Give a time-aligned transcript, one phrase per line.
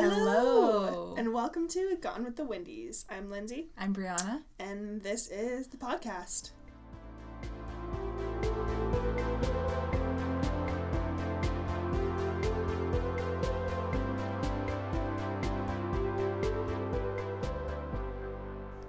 [0.00, 1.16] Hello.
[1.18, 3.04] And welcome to Gone with the Windies.
[3.10, 4.42] I'm Lindsay, I'm Brianna.
[4.60, 6.52] and this is the podcast.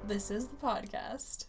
[0.05, 1.45] This is the podcast.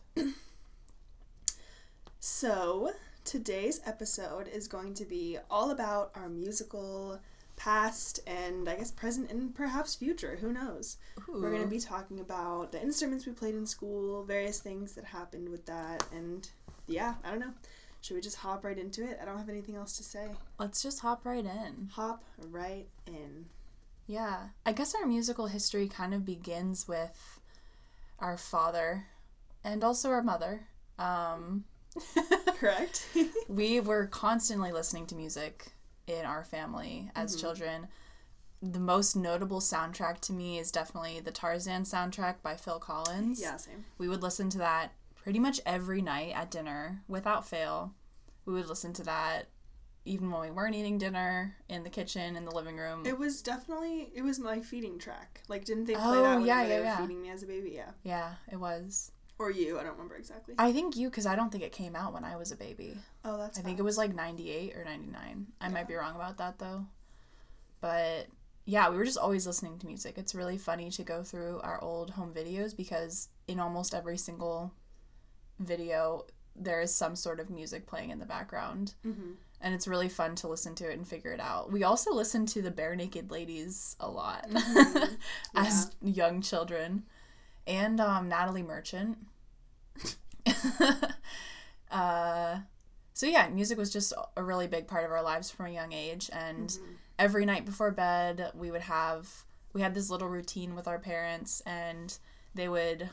[2.19, 2.91] So,
[3.25, 7.19] today's episode is going to be all about our musical
[7.61, 10.39] past and I guess present and perhaps future.
[10.41, 10.97] Who knows?
[11.29, 15.05] We're going to be talking about the instruments we played in school, various things that
[15.05, 16.49] happened with that, and
[16.87, 17.53] yeah, I don't know.
[18.01, 19.19] Should we just hop right into it?
[19.21, 20.29] I don't have anything else to say.
[20.59, 21.91] Let's just hop right in.
[21.93, 23.45] Hop right in.
[24.07, 24.49] Yeah.
[24.65, 27.41] I guess our musical history kind of begins with
[28.19, 29.05] our father
[29.63, 30.63] and also our mother.
[30.99, 31.65] Um,
[32.59, 33.07] Correct?
[33.49, 35.73] we were constantly listening to music
[36.19, 37.41] in our family as mm-hmm.
[37.41, 37.89] children.
[38.63, 43.41] The most notable soundtrack to me is definitely the Tarzan soundtrack by Phil Collins.
[43.41, 43.87] yeah, same.
[43.97, 47.95] We would listen to that pretty much every night at dinner without fail.
[48.45, 49.49] We would listen to that
[50.05, 53.05] even when we weren't eating dinner in the kitchen, in the living room.
[53.07, 55.43] It was definitely it was my feeding track.
[55.49, 56.97] Like, didn't they play Oh, that when yeah, they yeah, were yeah.
[57.01, 57.73] feeding me as a baby?
[57.75, 59.13] Yeah, yeah, it was.
[59.41, 59.79] Or you?
[59.79, 60.55] I don't remember exactly.
[60.59, 62.97] I think you, because I don't think it came out when I was a baby.
[63.25, 63.59] oh, that's.
[63.59, 65.47] I think it was like 98 or 99.
[65.61, 66.85] I might be wrong about that though.
[67.81, 68.27] But
[68.67, 70.19] yeah, we were just always listening to music.
[70.19, 74.75] It's really funny to go through our old home videos because in almost every single
[75.59, 78.95] video, there is some sort of music playing in the background.
[79.03, 79.33] hmm
[79.63, 81.73] And it's really fun to listen to it and figure it out.
[81.73, 84.47] We also listened to the Barenaked Ladies a lot
[85.55, 87.05] as young children.
[87.67, 89.19] And um, Natalie Merchant.
[91.91, 92.59] uh,
[93.13, 95.93] so yeah, music was just a really big part of our lives from a young
[95.93, 96.31] age.
[96.33, 96.77] And
[97.19, 101.61] every night before bed, we would have we had this little routine with our parents,
[101.67, 102.17] and
[102.55, 103.11] they would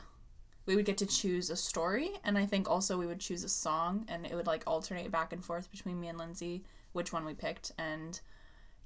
[0.66, 3.48] we would get to choose a story, and I think also we would choose a
[3.48, 7.24] song, and it would like alternate back and forth between me and Lindsay which one
[7.24, 8.20] we picked, and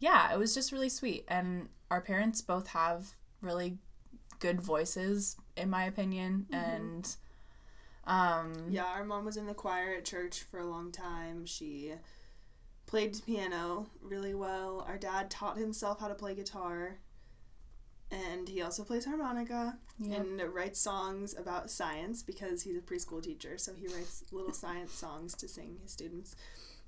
[0.01, 1.25] yeah, it was just really sweet.
[1.29, 3.79] And our parents both have really
[4.41, 7.17] good voices, in my opinion, and
[8.07, 11.47] um, Yeah, our mom was in the choir at church for a long time.
[11.47, 11.93] She
[12.87, 14.85] played piano really well.
[14.89, 16.99] Our dad taught himself how to play guitar.
[18.11, 20.21] And he also plays harmonica Yep.
[20.21, 23.57] and writes songs about science because he's a preschool teacher.
[23.57, 26.37] So he writes little science songs to sing his students.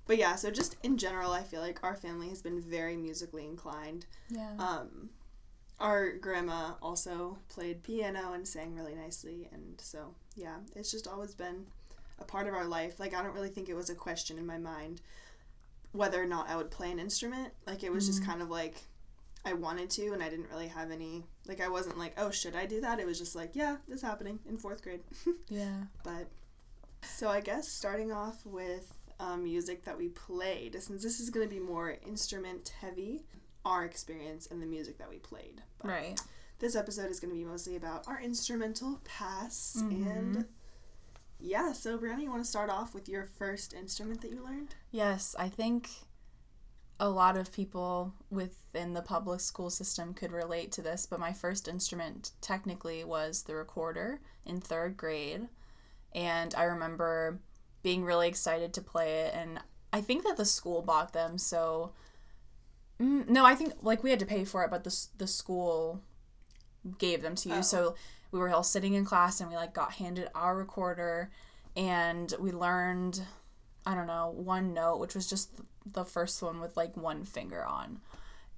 [0.06, 3.46] But yeah, so just in general, I feel like our family has been very musically
[3.46, 4.04] inclined.
[4.28, 5.08] yeah, Um,
[5.80, 11.34] our grandma also played piano and sang really nicely, and so yeah, it's just always
[11.34, 11.66] been
[12.18, 13.00] a part of our life.
[13.00, 15.00] Like I don't really think it was a question in my mind
[15.94, 17.52] whether or not I would play an instrument.
[17.66, 18.82] Like it was just kind of like
[19.44, 21.24] I wanted to, and I didn't really have any.
[21.46, 22.98] Like I wasn't like, oh, should I do that?
[22.98, 25.00] It was just like, yeah, this is happening in fourth grade.
[25.48, 25.84] yeah.
[26.02, 26.26] but
[27.02, 31.48] so I guess starting off with um, music that we played, since this is going
[31.48, 33.22] to be more instrument heavy,
[33.64, 35.62] our experience and the music that we played.
[35.78, 36.20] But Right.
[36.58, 40.06] This episode is going to be mostly about our instrumental past Mhm.
[40.16, 40.48] and
[41.38, 41.72] yeah.
[41.72, 44.74] So Brianna, you want to start off with your first instrument that you learned?
[44.90, 45.90] Yes, I think
[47.00, 51.32] a lot of people within the public school system could relate to this, but my
[51.32, 55.48] first instrument technically was the recorder in third grade.
[56.12, 57.40] And I remember
[57.82, 59.34] being really excited to play it.
[59.34, 59.60] And
[59.92, 61.36] I think that the school bought them.
[61.36, 61.92] So,
[63.00, 66.02] mm, no, I think like we had to pay for it, but the, the school
[66.98, 67.54] gave them to you.
[67.56, 67.62] Oh.
[67.62, 67.94] So
[68.30, 71.30] we were all sitting in class and we like got handed our recorder
[71.76, 73.22] and we learned
[73.86, 75.50] I don't know, one note, which was just
[75.84, 78.00] the first one with like one finger on.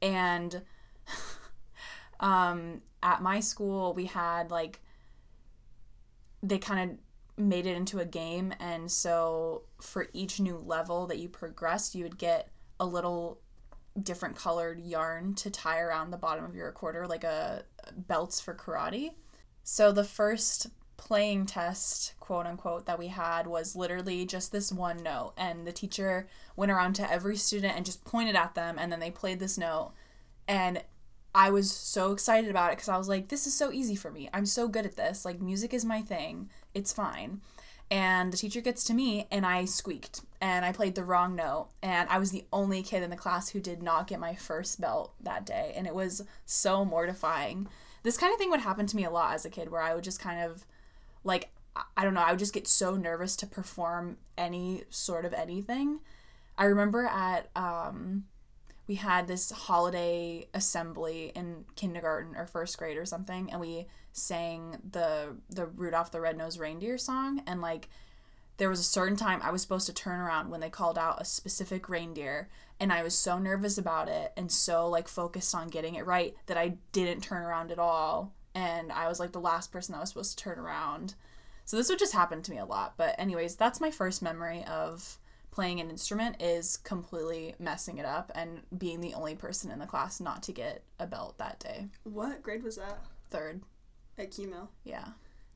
[0.00, 0.62] And
[2.20, 4.80] um, at my school, we had like,
[6.42, 8.54] they kind of made it into a game.
[8.60, 13.41] And so for each new level that you progressed, you would get a little
[14.02, 17.64] different colored yarn to tie around the bottom of your recorder, like a
[17.96, 19.12] belts for karate.
[19.62, 25.02] So the first playing test, quote unquote, that we had was literally just this one
[25.02, 25.32] note.
[25.37, 29.00] And the teacher went around to every student and just pointed at them, and then
[29.00, 29.93] they played this note.
[30.49, 30.82] And
[31.34, 34.10] I was so excited about it because I was like, this is so easy for
[34.10, 34.31] me.
[34.32, 35.25] I'm so good at this.
[35.25, 37.40] Like, music is my thing, it's fine.
[37.91, 41.69] And the teacher gets to me, and I squeaked, and I played the wrong note.
[41.83, 44.81] And I was the only kid in the class who did not get my first
[44.81, 45.73] belt that day.
[45.77, 47.69] And it was so mortifying.
[48.03, 49.94] This kind of thing would happen to me a lot as a kid where I
[49.94, 50.65] would just kind of
[51.25, 51.50] like
[51.97, 56.00] I- don't know, I would just get so nervous to perform any sort of anything.
[56.56, 58.25] I remember at um
[58.87, 64.79] we had this holiday assembly in kindergarten or first grade or something and we sang
[64.91, 67.88] the the Rudolph the Red-Nosed Reindeer song and like
[68.59, 71.21] there was a certain time I was supposed to turn around when they called out
[71.21, 72.49] a specific reindeer
[72.81, 76.35] and I was so nervous about it and so like focused on getting it right
[76.47, 80.00] that I didn't turn around at all and I was like the last person that
[80.00, 81.15] was supposed to turn around.
[81.67, 82.94] So this would just happen to me a lot.
[82.97, 85.19] But anyways, that's my first memory of
[85.50, 89.87] playing an instrument is completely messing it up and being the only person in the
[89.87, 91.87] class not to get a belt that day.
[92.04, 93.00] What grade was that?
[93.31, 93.62] Third.
[94.19, 94.70] At Keene Mill.
[94.84, 95.08] Yeah.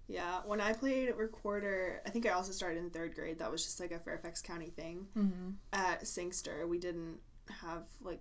[0.08, 3.38] Yeah, when I played recorder, I think I also started in third grade.
[3.38, 5.06] That was just like a Fairfax County thing.
[5.16, 5.50] Mm-hmm.
[5.72, 7.18] At Sangster, we didn't
[7.62, 8.20] have like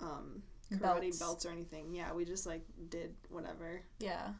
[0.00, 0.42] um,
[0.72, 1.18] karate belts.
[1.18, 1.94] belts or anything.
[1.94, 3.82] Yeah, we just like did whatever.
[4.00, 4.30] Yeah.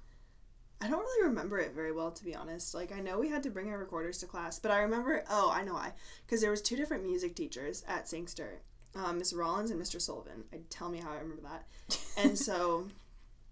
[0.82, 2.74] I don't really remember it very well, to be honest.
[2.74, 5.52] Like, I know we had to bring our recorders to class, but I remember, oh,
[5.54, 5.92] I know why.
[6.26, 8.62] Because there was two different music teachers at Sangster,
[8.96, 10.00] um, Miss Rollins and Mr.
[10.00, 10.42] Sullivan.
[10.52, 11.98] I tell me how I remember that.
[12.18, 12.88] and so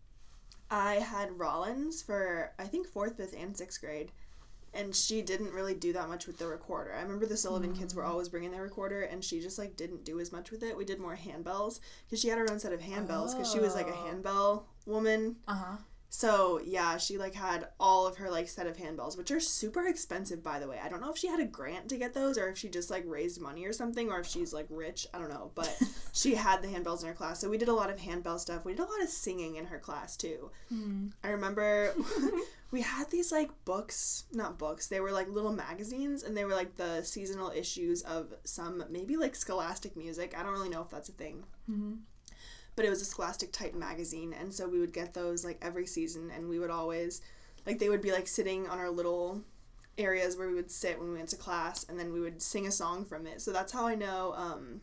[0.73, 4.11] I had Rollins for, I think, fourth, fifth, and sixth grade.
[4.75, 6.95] And she didn't really do that much with the recorder.
[6.95, 7.79] I remember the Sullivan mm.
[7.79, 8.09] kids were mm.
[8.09, 10.77] always bringing their recorder, and she just like didn't do as much with it.
[10.77, 13.75] We did more handbells because she had her own set of handbells because she was
[13.75, 14.07] like a oh.
[14.07, 15.37] handbell woman.
[15.49, 15.77] Uh huh
[16.13, 19.87] so yeah, she like had all of her like set of handbells, which are super
[19.87, 20.81] expensive by the way.
[20.83, 22.91] I don't know if she had a grant to get those or if she just
[22.91, 25.07] like raised money or something or if she's like rich.
[25.15, 25.73] I don't know, but
[26.13, 27.41] she had the handbells in her class.
[27.41, 28.65] So we did a lot of handbell stuff.
[28.65, 30.51] We did a lot of singing in her class too.
[30.75, 31.13] Mm.
[31.23, 31.95] I remember
[32.73, 34.89] we had these like books, not books.
[34.89, 39.17] They were like little magazines and they were like the seasonal issues of some maybe
[39.17, 40.35] like scholastic music.
[40.37, 41.45] I don't really know if that's a thing.
[41.71, 41.93] Mm-hmm
[42.77, 45.87] but it was a Scholastic type magazine, and so we would get those like every
[45.87, 47.21] season, and we would always,
[47.67, 49.43] like, they would be like sitting on our little
[49.99, 52.67] areas where we would sit when we went to class, and then we would sing
[52.67, 53.41] a song from it.
[53.41, 54.81] So that's how I know um,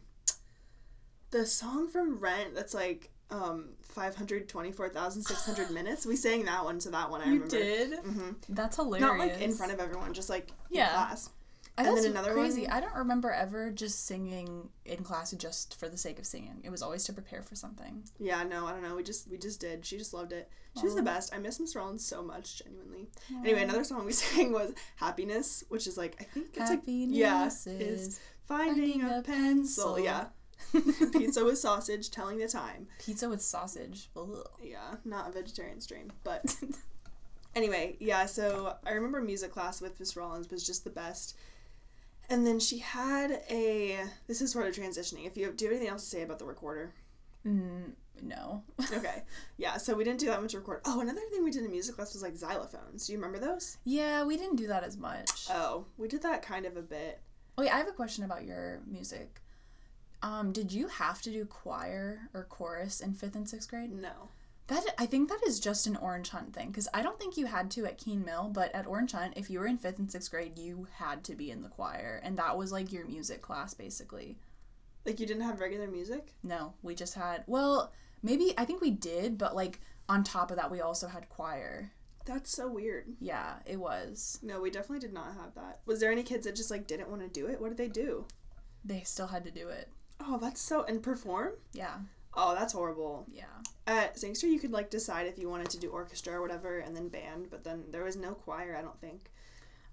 [1.31, 2.55] the song from Rent.
[2.55, 6.05] That's like um 524,600 minutes.
[6.05, 7.57] We sang that one, so that one I you remember.
[7.57, 7.91] You did?
[7.99, 8.31] Mm-hmm.
[8.49, 9.07] That's hilarious.
[9.07, 10.91] Not like in front of everyone, just like yeah.
[10.91, 11.29] class.
[11.77, 12.63] And That's then another crazy.
[12.63, 16.59] One, I don't remember ever just singing in class just for the sake of singing.
[16.63, 18.03] It was always to prepare for something.
[18.19, 18.95] Yeah, no, I don't know.
[18.95, 19.85] We just we just did.
[19.85, 20.49] She just loved it.
[20.79, 21.33] She was the best.
[21.33, 23.09] I miss Miss Rollins so much, genuinely.
[23.31, 23.41] Aww.
[23.41, 27.67] Anyway, another song we sang was "Happiness," which is like I think it's Happiness like
[27.67, 29.95] yeah, is finding, finding a, a pencil.
[29.95, 29.99] pencil.
[29.99, 30.25] Yeah.
[31.13, 32.87] pizza with sausage, telling the time.
[32.97, 34.09] Pizza with sausage.
[34.17, 34.47] Ugh.
[34.63, 36.55] Yeah, not a vegetarian dream, but
[37.55, 38.25] anyway, yeah.
[38.25, 41.35] So I remember music class with Miss Rollins was just the best
[42.29, 43.99] and then she had a.
[44.27, 45.25] This is sort of transitioning.
[45.25, 46.93] If you have, do you have anything else to say about the recorder?
[47.45, 48.63] Mm, no.
[48.93, 49.23] okay.
[49.57, 49.77] Yeah.
[49.77, 50.81] So we didn't do that much record.
[50.85, 53.05] Oh, another thing we did in music class was like xylophones.
[53.05, 53.77] Do you remember those?
[53.85, 55.47] Yeah, we didn't do that as much.
[55.49, 57.21] Oh, we did that kind of a bit.
[57.57, 59.41] Wait, I have a question about your music.
[60.21, 63.91] Um, did you have to do choir or chorus in fifth and sixth grade?
[63.91, 64.29] No.
[64.67, 67.45] That I think that is just an Orange Hunt thing because I don't think you
[67.45, 70.11] had to at Keene Mill, but at Orange Hunt, if you were in fifth and
[70.11, 73.41] sixth grade, you had to be in the choir, and that was like your music
[73.41, 74.37] class basically.
[75.05, 76.33] Like you didn't have regular music?
[76.43, 77.45] No, we just had.
[77.47, 79.79] Well, maybe I think we did, but like
[80.09, 81.93] on top of that, we also had choir.
[82.25, 83.05] That's so weird.
[83.21, 84.37] Yeah, it was.
[84.43, 85.79] No, we definitely did not have that.
[85.85, 87.61] Was there any kids that just like didn't want to do it?
[87.61, 88.25] What did they do?
[88.83, 89.87] They still had to do it.
[90.19, 91.53] Oh, that's so and perform?
[91.71, 91.99] Yeah.
[92.39, 93.25] Oh, that's horrible.
[93.33, 93.45] Yeah.
[93.87, 96.95] At Sangster, you could like decide if you wanted to do orchestra or whatever, and
[96.95, 97.47] then band.
[97.49, 98.75] But then there was no choir.
[98.77, 99.31] I don't think.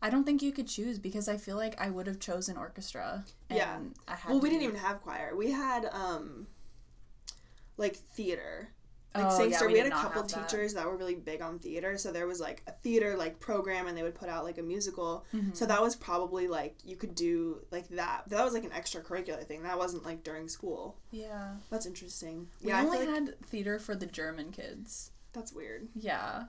[0.03, 3.25] I don't think you could choose because I feel like I would have chosen orchestra.
[3.49, 3.79] yeah.
[4.07, 4.31] I had.
[4.31, 5.35] Well, we didn't even have choir.
[5.35, 6.47] We had um,
[7.79, 8.69] like theater.
[9.15, 10.81] Like oh, Sangster, yeah, we, we had a couple teachers that.
[10.81, 10.87] that.
[10.89, 11.97] were really big on theater.
[11.97, 14.63] So there was like a theater like program and they would put out like a
[14.63, 15.25] musical.
[15.33, 15.53] Mm-hmm.
[15.53, 18.25] So that was probably like you could do like that.
[18.29, 19.63] That was like an extracurricular thing.
[19.63, 20.97] That wasn't like during school.
[21.13, 21.55] Yeah.
[21.71, 22.49] That's interesting.
[22.61, 25.13] We yeah, only like had theater for the German kids.
[25.33, 25.89] That's weird.
[25.95, 26.45] Yeah.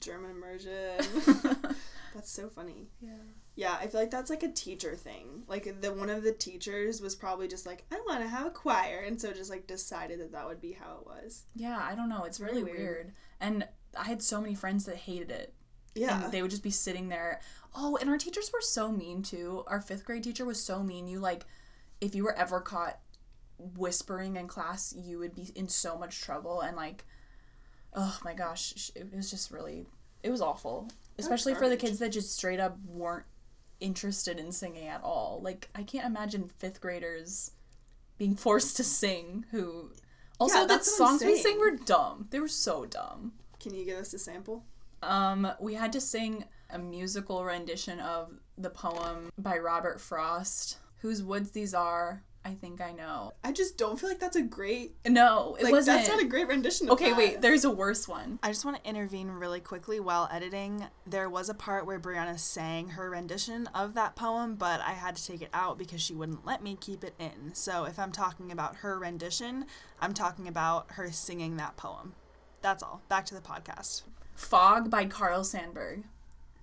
[0.00, 0.98] German immersion.
[2.14, 2.88] that's so funny.
[3.00, 3.10] Yeah.
[3.56, 5.44] Yeah, I feel like that's like a teacher thing.
[5.48, 8.50] Like the one of the teachers was probably just like, I want to have a
[8.50, 11.44] choir, and so just like decided that that would be how it was.
[11.54, 12.24] Yeah, I don't know.
[12.24, 12.78] It's, really, weird.
[12.78, 13.12] weird.
[13.40, 13.66] And
[13.98, 15.54] I had so many friends that hated it.
[15.94, 16.24] Yeah.
[16.24, 17.40] And they would just be sitting there.
[17.74, 19.64] Oh, and our teachers were so mean too.
[19.66, 21.08] Our fifth grade teacher was so mean.
[21.08, 21.46] You like,
[22.02, 22.98] if you were ever caught
[23.58, 26.60] whispering in class, you would be in so much trouble.
[26.60, 27.06] And like,
[27.94, 29.86] oh my gosh, it was just really,
[30.22, 30.90] it was awful.
[31.18, 33.24] Especially for the kids that just straight up weren't
[33.80, 35.40] interested in singing at all.
[35.42, 37.52] Like I can't imagine fifth graders
[38.18, 39.90] being forced to sing who
[40.38, 42.28] also yeah, the songs we sang were dumb.
[42.30, 43.32] They were so dumb.
[43.60, 44.64] Can you give us a sample?
[45.02, 51.22] Um, we had to sing a musical rendition of the poem by Robert Frost, Whose
[51.22, 52.22] Woods These Are.
[52.46, 53.32] I think I know.
[53.42, 54.94] I just don't feel like that's a great.
[55.04, 55.96] No, it Like wasn't.
[55.98, 56.86] that's not a great rendition.
[56.86, 57.18] Of okay, that.
[57.18, 57.40] wait.
[57.40, 58.38] There's a worse one.
[58.40, 60.86] I just want to intervene really quickly while editing.
[61.06, 65.16] There was a part where Brianna sang her rendition of that poem, but I had
[65.16, 67.52] to take it out because she wouldn't let me keep it in.
[67.54, 69.66] So if I'm talking about her rendition,
[70.00, 72.14] I'm talking about her singing that poem.
[72.62, 73.02] That's all.
[73.08, 74.02] Back to the podcast.
[74.36, 76.04] Fog by Carl Sandburg.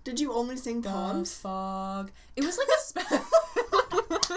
[0.03, 1.33] Did you only sing poems?
[1.33, 2.11] The fog.
[2.35, 3.11] It was like a spe-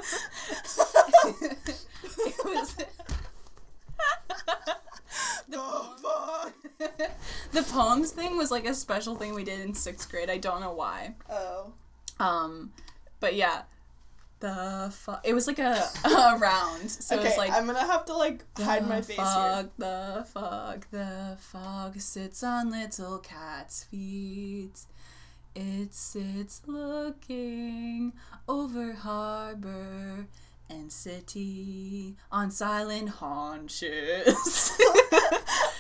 [2.18, 2.76] it was
[5.48, 5.58] The
[6.02, 6.52] fuck?
[7.52, 10.30] the poems thing was like a special thing we did in sixth grade.
[10.30, 11.14] I don't know why.
[11.30, 11.72] Oh.
[12.18, 12.72] Um,
[13.20, 13.62] but yeah,
[14.40, 15.20] the fog.
[15.24, 16.90] It was like a, a round.
[16.90, 20.26] So okay, it's like I'm gonna have to like hide my The face fog, The
[20.32, 24.80] fog, the fog sits on little cat's feet.
[25.58, 28.12] It sits looking
[28.46, 30.26] over harbor
[30.68, 34.76] and city on silent haunches.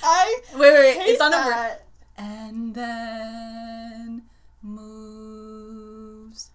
[0.02, 0.96] I wait, wait, wait.
[1.08, 1.78] It's on a ver-
[2.16, 4.22] And then
[4.62, 6.52] moves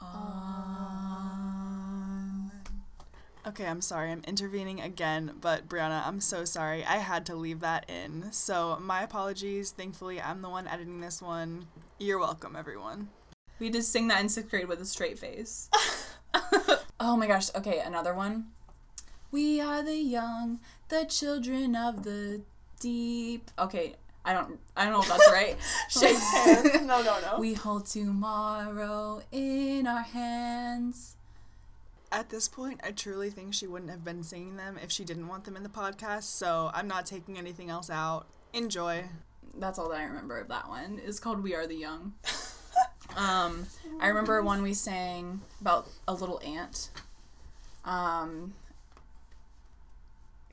[0.00, 0.12] on.
[3.46, 4.12] Okay, I'm sorry.
[4.12, 6.84] I'm intervening again, but Brianna, I'm so sorry.
[6.84, 8.30] I had to leave that in.
[8.30, 9.72] So, my apologies.
[9.72, 11.66] Thankfully, I'm the one editing this one.
[12.02, 13.10] You're welcome, everyone.
[13.58, 15.68] We just sing that in sixth grade with a straight face.
[16.98, 17.54] oh my gosh.
[17.54, 18.46] Okay, another one.
[19.30, 22.40] We are the young, the children of the
[22.80, 23.50] deep.
[23.58, 25.58] Okay, I don't I don't know if that's right.
[25.90, 26.86] Shakes hands.
[26.86, 27.38] No, no, no.
[27.38, 31.16] We hold tomorrow in our hands.
[32.10, 35.28] At this point, I truly think she wouldn't have been singing them if she didn't
[35.28, 38.26] want them in the podcast, so I'm not taking anything else out.
[38.54, 39.04] Enjoy.
[39.58, 41.00] That's all that I remember of that one.
[41.04, 42.14] It's called We Are the Young.
[43.16, 43.66] um,
[44.00, 46.90] I remember one we sang about a little ant.
[47.84, 48.54] Um,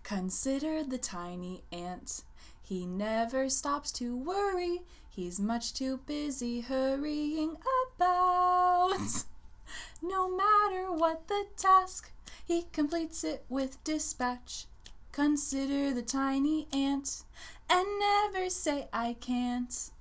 [0.03, 2.23] consider the tiny ant.
[2.61, 4.81] He never stops to worry.
[5.09, 7.57] He's much too busy hurrying
[7.95, 8.97] about.
[10.01, 12.11] no matter what the task,
[12.45, 14.65] he completes it with dispatch.
[15.11, 17.23] Consider the tiny ant
[17.69, 19.91] and never say I can't.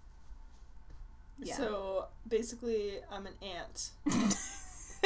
[1.42, 1.54] Yeah.
[1.56, 3.90] So, basically, I'm an ant.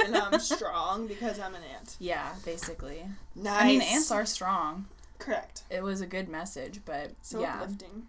[0.05, 1.97] and I'm strong because I'm an ant.
[1.99, 3.03] Yeah, basically.
[3.35, 3.63] Nice.
[3.63, 4.87] I mean, ants are strong.
[5.19, 5.63] Correct.
[5.71, 8.05] It was a good message, but So yeah, uplifting.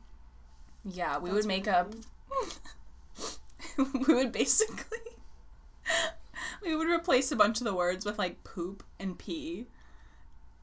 [0.85, 1.93] yeah, we That's would make up.
[4.07, 4.99] we would basically.
[6.63, 9.67] we would replace a bunch of the words with like poop and pee,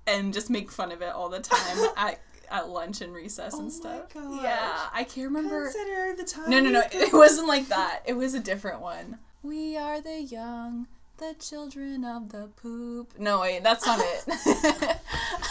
[0.06, 3.58] and just make fun of it all the time at at lunch and recess Oh
[3.58, 4.14] my and stuff.
[4.14, 4.40] gosh.
[4.42, 5.64] Yeah, I can't remember.
[5.70, 6.50] Consider the time.
[6.50, 6.82] No, no, no.
[6.92, 8.00] It wasn't like that.
[8.06, 9.18] It was a different one.
[9.42, 10.88] We are the young,
[11.18, 13.14] the children of the poop.
[13.18, 14.24] No, wait, that's not it.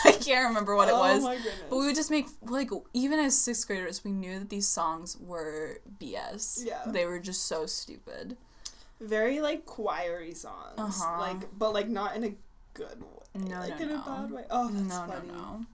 [0.05, 1.23] I can't remember what it oh was.
[1.23, 1.53] my goodness.
[1.69, 5.17] But we would just make like even as sixth graders, we knew that these songs
[5.19, 6.65] were BS.
[6.65, 6.79] Yeah.
[6.85, 8.37] they were just so stupid.
[8.99, 11.19] very like choiry songs, Uh-huh.
[11.19, 12.33] like but like not in a
[12.73, 13.95] good way, No, like no, in no.
[14.01, 14.43] a bad way.
[14.49, 15.27] Oh, that's no, funny.
[15.27, 15.65] no, no.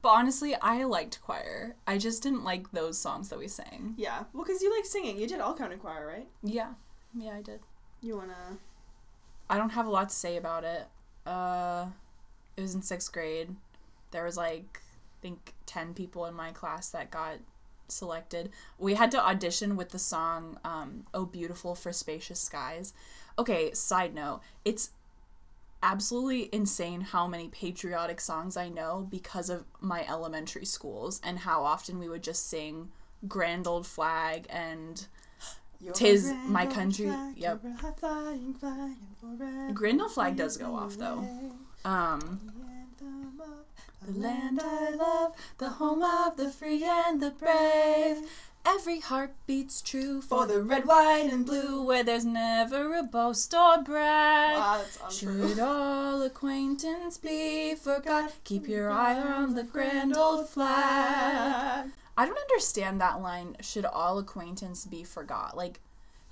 [0.00, 1.76] But honestly, I liked choir.
[1.86, 3.94] I just didn't like those songs that we sang.
[3.96, 5.18] Yeah, well, because you like singing.
[5.18, 6.28] You did all county choir, right?
[6.42, 6.74] Yeah,
[7.14, 7.60] yeah, I did.
[8.00, 8.58] You wanna?
[9.50, 10.86] I don't have a lot to say about it.
[11.26, 11.86] Uh,
[12.56, 13.54] it was in sixth grade.
[14.10, 17.38] There was like, I think, 10 people in my class that got
[17.88, 18.50] selected.
[18.78, 22.92] We had to audition with the song, um, Oh Beautiful for Spacious Skies.
[23.38, 24.90] Okay, side note, it's
[25.82, 31.64] absolutely insane how many patriotic songs I know because of my elementary schools and how
[31.64, 32.90] often we would just sing
[33.26, 35.06] Grand Old Flag and
[35.80, 37.60] You're Tis my country- flag, yep.
[37.62, 41.24] you're a high flying forever Grand Old Flag does go off, though.
[41.84, 47.30] um The anthem of The land I love, the home of the free and the
[47.30, 48.18] brave.
[48.66, 53.54] Every heart beats true for the red, white, and blue, where there's never a boast
[53.54, 54.58] or brag.
[54.58, 54.84] Wow.
[55.10, 61.90] Should all acquaintance be forgot, keep your eye on the grand old flag.
[62.16, 65.56] I don't understand that line, should all acquaintance be forgot.
[65.56, 65.80] Like,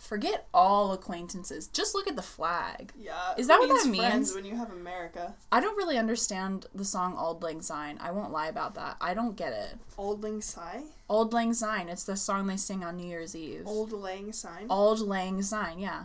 [0.06, 1.66] forget all acquaintances.
[1.68, 2.92] Just look at the flag.
[2.96, 3.34] Yeah.
[3.36, 4.34] Is that what that means?
[4.34, 5.34] when you have America?
[5.50, 7.98] I don't really understand the song Auld Lang Syne.
[8.00, 8.96] I won't lie about that.
[9.00, 9.78] I don't get it.
[9.98, 10.84] Old Lang Syne?
[11.10, 11.88] Auld Lang Syne.
[11.88, 13.66] It's the song they sing on New Year's Eve.
[13.66, 14.66] Old Lang Syne?
[14.70, 16.04] Auld Lang Syne, yeah.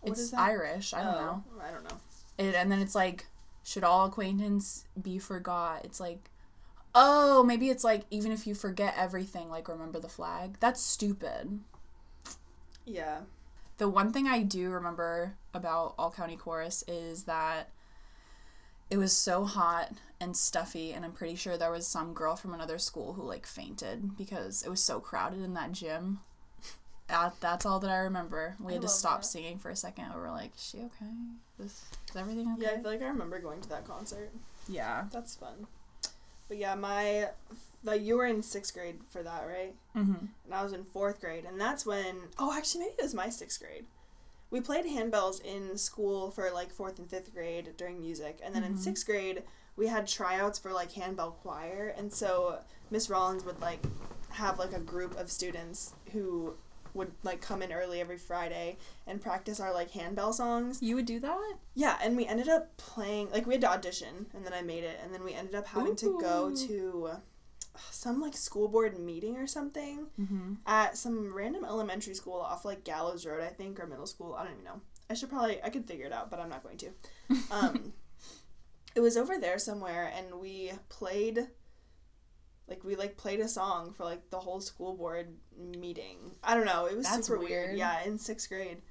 [0.00, 0.40] What it's is that?
[0.40, 0.92] Irish.
[0.94, 1.44] I don't Oh, know.
[1.60, 1.96] I don't know.
[2.38, 3.26] It, and then it's like,
[3.64, 5.84] should all acquaintance be forgot?
[5.84, 6.30] It's like,
[6.94, 10.56] oh, maybe it's like, even if you forget everything, like remember the flag.
[10.60, 11.60] That's stupid.
[12.84, 13.20] Yeah.
[13.78, 17.70] The one thing I do remember about All County Chorus is that
[18.90, 22.52] it was so hot and stuffy and i'm pretty sure there was some girl from
[22.54, 26.20] another school who like fainted because it was so crowded in that gym
[27.08, 29.26] that, that's all that i remember we I had to stop that.
[29.26, 31.10] singing for a second we were like is she okay
[31.58, 31.66] is,
[32.10, 34.30] is everything okay Yeah, I feel like I remember going to that concert.
[34.68, 35.66] yeah That's fun.
[36.48, 37.28] But yeah, my
[37.84, 39.74] like you were in sixth grade for that, right?
[39.96, 40.26] mm-hmm.
[40.44, 43.28] And I was in fourth grade, and that's when oh, actually maybe it was my
[43.28, 43.84] sixth grade.
[44.50, 48.64] We played handbells in school for like fourth and fifth grade during music, and then
[48.64, 48.78] in Mhm.
[48.78, 49.42] sixth grade
[49.76, 52.58] we had tryouts for like handbell choir, and so
[52.90, 53.84] Miss Rollins would like
[54.30, 56.54] have like a group of students who
[56.94, 60.82] would like come in early every Friday and practice our like handbell songs.
[60.82, 64.26] you would do that Yeah, and we ended up playing like we had to audition
[64.34, 67.12] and then I made it and then we ended up having to go to
[67.90, 70.54] some like school board meeting or something mm-hmm.
[70.66, 74.34] at some random elementary school off like Gallows Road, I think, or middle school.
[74.34, 74.80] I don't even know.
[75.10, 76.90] I should probably I could figure it out, but I'm not going to.
[77.50, 77.92] Um
[78.94, 81.48] it was over there somewhere and we played
[82.68, 85.28] like we like played a song for like the whole school board
[85.78, 86.18] meeting.
[86.44, 86.86] I don't know.
[86.86, 87.68] It was That's super weird.
[87.68, 87.78] weird.
[87.78, 88.82] Yeah, in 6th grade.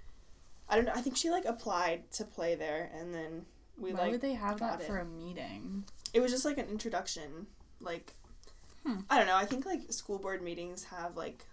[0.68, 0.94] I don't know.
[0.96, 3.46] I think she like applied to play there and then
[3.78, 4.88] we why like Why would they have that it.
[4.88, 7.48] for a meeting it was just like an introduction
[7.80, 8.14] like
[8.86, 9.02] Hmm.
[9.10, 11.46] i don't know i think like school board meetings have like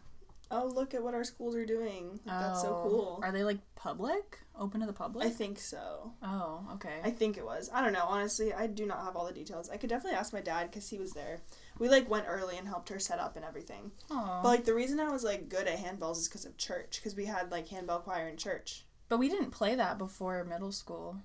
[0.50, 2.18] oh look at what our schools are doing.
[2.24, 2.88] Like, that's so Oh.
[2.88, 3.20] cool.
[3.22, 4.38] Are they like public?
[4.58, 5.26] Open to the public?
[5.26, 6.14] I think so.
[6.22, 7.00] Oh okay.
[7.04, 7.68] I think it was.
[7.70, 9.68] I don't know honestly i do not have all the details.
[9.68, 11.42] I could definitely ask my dad because he was there.
[11.78, 13.92] We like went early and helped her set up and everything.
[14.10, 14.40] Aw.
[14.42, 17.14] but like the reason i was like good at handbells is because of church because
[17.14, 18.86] we had like handbell choir in church.
[19.10, 21.18] But we didn't play that before middle school.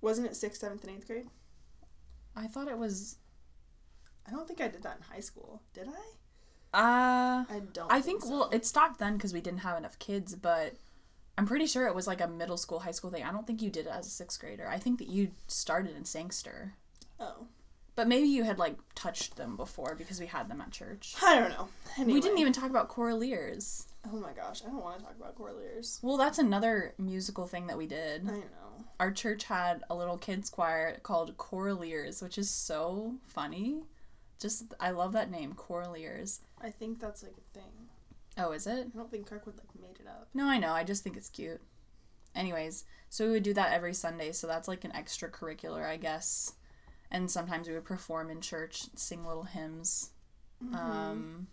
[0.00, 1.28] Wasn't it sixth seventh and eighth grade?
[2.34, 3.18] I thought it was
[4.26, 5.90] i don't think i did that in high school did i
[6.74, 8.30] uh i don't I think so.
[8.30, 10.76] well, it stopped then because we didn't have enough kids, but
[11.36, 13.24] I'm pretty sure it was like a middle school, high school thing.
[13.24, 14.66] I don't think you did it as a sixth grader.
[14.66, 16.72] I think that you started in Sangster,
[17.20, 17.46] oh
[17.94, 21.14] but maybe you had like touched them before because we had them at church.
[21.22, 22.14] i don't know anyway.
[22.14, 23.86] We didn't even talk about Choraliers.
[24.10, 26.00] Oh my gosh, I don't want to talk about Choraliers.
[26.02, 28.28] Well, that's another musical thing that we did.
[28.28, 28.84] I know.
[28.98, 33.82] Our church had a little kids choir called Choraliers, which is so funny.
[34.42, 36.40] Just I love that name, Choraliers.
[36.60, 37.72] I think that's like a thing.
[38.36, 38.88] Oh, is it?
[38.92, 40.28] I don't think Kirkwood like made it up.
[40.34, 40.72] No, I know.
[40.72, 41.60] I just think it's cute.
[42.34, 44.32] Anyways, so we would do that every Sunday.
[44.32, 46.54] So that's like an extracurricular, I guess.
[47.08, 50.10] And sometimes we would perform in church, sing little hymns.
[50.64, 50.74] Mm-hmm.
[50.74, 51.46] Um,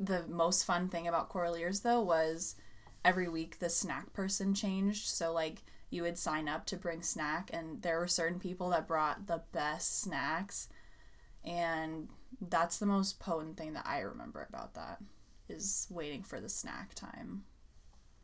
[0.00, 2.56] the most fun thing about Choraliers, though, was
[3.04, 5.06] every week the snack person changed.
[5.06, 8.88] So, like, you would sign up to bring snack, and there were certain people that
[8.88, 10.68] brought the best snacks.
[11.44, 12.08] And
[12.48, 14.98] that's the most potent thing that I remember about that
[15.48, 17.44] is waiting for the snack time.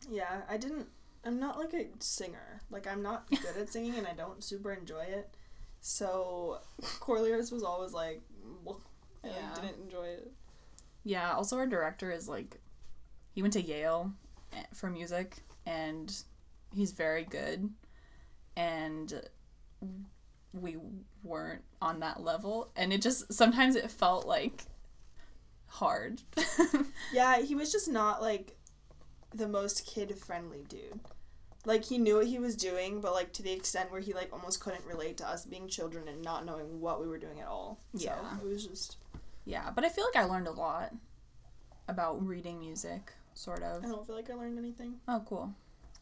[0.09, 0.88] Yeah, I didn't.
[1.24, 2.61] I'm not like a singer.
[2.70, 5.35] Like I'm not good at singing, and I don't super enjoy it.
[5.81, 6.59] So
[7.00, 8.22] Choraliers was always like.
[9.24, 9.55] I like, Yeah.
[9.55, 10.33] didn't enjoy it.
[11.05, 12.61] Yeah, also our director is like
[13.33, 14.12] he went to Yale
[14.52, 16.14] eh, for music and
[16.74, 17.70] he's very good
[18.57, 19.22] and
[20.61, 20.77] we
[21.23, 24.64] weren't on that level and it just sometimes it felt like
[25.66, 26.23] hard.
[27.12, 28.57] Yeah, he was just not like
[29.33, 31.01] the most kid friendly dude.
[31.64, 34.33] Like he knew what he was doing, but like to the extent where he like
[34.33, 37.47] almost couldn't relate to us being children and not knowing what we were doing at
[37.47, 37.81] all.
[37.95, 38.16] Yeah.
[38.38, 38.97] So it was just
[39.45, 40.92] yeah, but I feel like I learned a lot
[41.88, 43.85] about reading music, sort of.
[43.85, 44.95] I don't feel like I learned anything.
[45.07, 45.55] Oh, cool.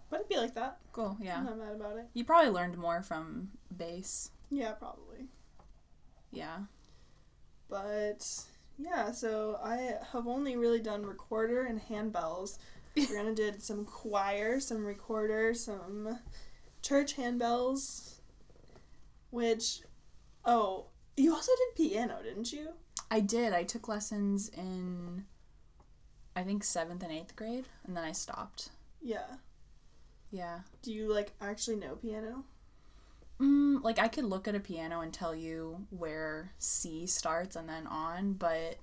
[0.08, 0.78] But it'd be like that.
[0.92, 1.38] Cool, yeah.
[1.38, 2.06] I'm not mad about it.
[2.14, 4.30] You probably learned more from bass.
[4.54, 5.26] Yeah, probably.
[6.30, 6.58] Yeah.
[7.68, 8.24] But
[8.78, 12.58] yeah, so I have only really done recorder and handbells.
[12.96, 16.20] Brianna did some choir, some recorder, some
[16.82, 18.20] church handbells,
[19.30, 19.80] which,
[20.44, 20.86] oh,
[21.16, 22.68] you also did piano, didn't you?
[23.10, 23.52] I did.
[23.52, 25.24] I took lessons in,
[26.36, 28.70] I think, seventh and eighth grade, and then I stopped.
[29.02, 29.36] Yeah.
[30.30, 30.60] Yeah.
[30.82, 32.44] Do you like actually know piano?
[33.40, 37.68] Mm, like, I could look at a piano and tell you where C starts and
[37.68, 38.76] then on, but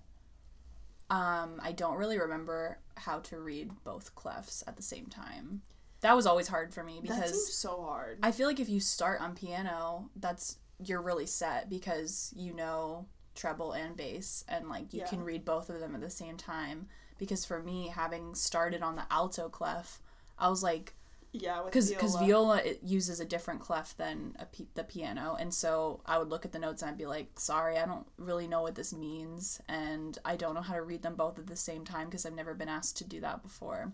[1.09, 5.61] um, I don't really remember how to read both clefs at the same time.
[6.01, 8.19] That was always hard for me because so hard.
[8.23, 13.05] I feel like if you start on piano, that's you're really set because you know
[13.35, 15.07] treble and bass and like you Yeah.
[15.07, 16.87] can read both of them at the same time.
[17.19, 20.01] Because for me, having started on the alto clef,
[20.39, 20.95] I was like,
[21.33, 22.01] yeah, because viola.
[22.01, 26.17] because viola it uses a different clef than a p- the piano, and so I
[26.17, 28.75] would look at the notes and I'd be like, sorry, I don't really know what
[28.75, 32.07] this means, and I don't know how to read them both at the same time
[32.07, 33.93] because I've never been asked to do that before.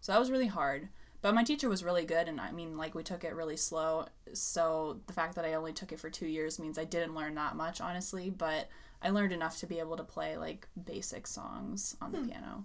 [0.00, 0.88] So that was really hard.
[1.20, 4.06] But my teacher was really good, and I mean, like, we took it really slow.
[4.32, 7.34] So the fact that I only took it for two years means I didn't learn
[7.34, 8.30] that much, honestly.
[8.30, 8.68] But
[9.02, 12.28] I learned enough to be able to play, like, basic songs on the hmm.
[12.28, 12.64] piano.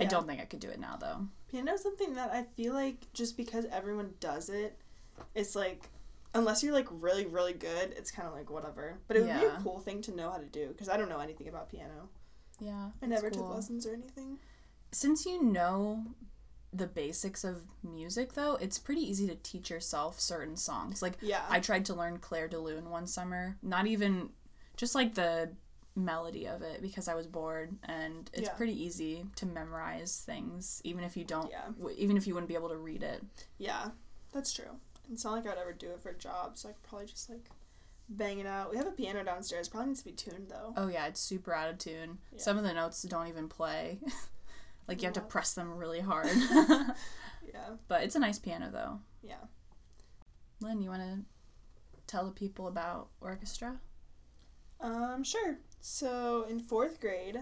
[0.00, 1.28] I don't think I could do it now, though.
[1.50, 4.78] Piano's something that I feel like just because everyone does it,
[5.34, 5.88] it's like
[6.34, 8.98] unless you're like really really good, it's kind of like whatever.
[9.06, 11.08] But it would be a cool thing to know how to do because I don't
[11.08, 12.08] know anything about piano.
[12.60, 12.90] Yeah.
[13.02, 14.38] I never it's took lessons or anything.
[14.92, 16.04] Since you know
[16.72, 21.02] the basics of music, though, it's pretty easy to teach yourself certain songs.
[21.02, 21.42] Like, Yeah.
[21.48, 23.56] I tried to learn Clair de Lune one summer.
[23.62, 24.30] Not even
[24.76, 25.50] just like the
[25.96, 28.54] melody of it because I was bored, and it's Yeah.
[28.54, 31.66] pretty easy to memorize things, even if you don't, Yeah.
[31.78, 33.22] w- even if you wouldn't be able to read it.
[33.58, 33.90] Yeah,
[34.32, 34.80] that's true.
[35.12, 37.28] It's not like I'd ever do it for a job, so I could probably just
[37.30, 37.48] like
[38.08, 38.70] bang it out.
[38.70, 39.68] We have a piano downstairs.
[39.68, 40.72] Probably needs to be tuned though.
[40.76, 42.18] Oh yeah, it's super out of tune.
[42.32, 42.38] Yeah.
[42.40, 44.00] Some of the notes don't even play.
[44.88, 46.28] like you have to press them really hard.
[47.46, 49.00] Yeah, but it's a nice piano though.
[49.22, 49.36] yeah.
[50.60, 51.24] Lynn, you want to
[52.06, 53.78] tell the people about orchestra?
[54.80, 55.58] Um, sure.
[55.86, 57.38] So in fourth grade,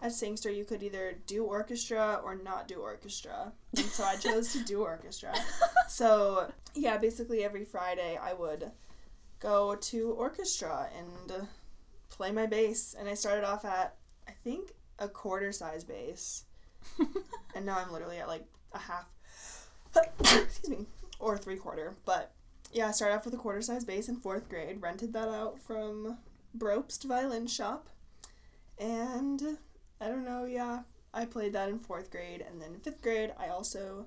[0.00, 4.50] at Sangster, you could either do orchestra or not do orchestra, and so I chose
[4.54, 5.34] to do orchestra.
[5.88, 8.70] So yeah, basically every Friday I would
[9.40, 11.46] go to orchestra and
[12.08, 16.44] play my bass, and I started off at I think a quarter size bass,
[17.54, 19.04] and now I'm literally at like a half.
[20.18, 20.86] excuse me,
[21.18, 22.32] or three quarter, but.
[22.74, 25.60] Yeah, I started off with a quarter size bass in fourth grade, rented that out
[25.60, 26.16] from
[26.56, 27.88] Brobst Violin Shop.
[28.78, 29.58] And
[30.00, 30.80] I don't know, yeah,
[31.14, 32.44] I played that in fourth grade.
[32.48, 34.06] And then fifth grade, I also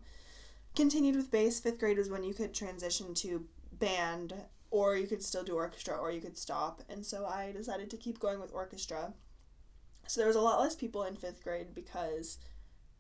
[0.75, 1.59] continued with bass.
[1.59, 4.33] Fifth grade was when you could transition to band,
[4.71, 6.81] or you could still do orchestra, or you could stop.
[6.89, 9.13] And so I decided to keep going with orchestra.
[10.07, 12.37] So there was a lot less people in fifth grade because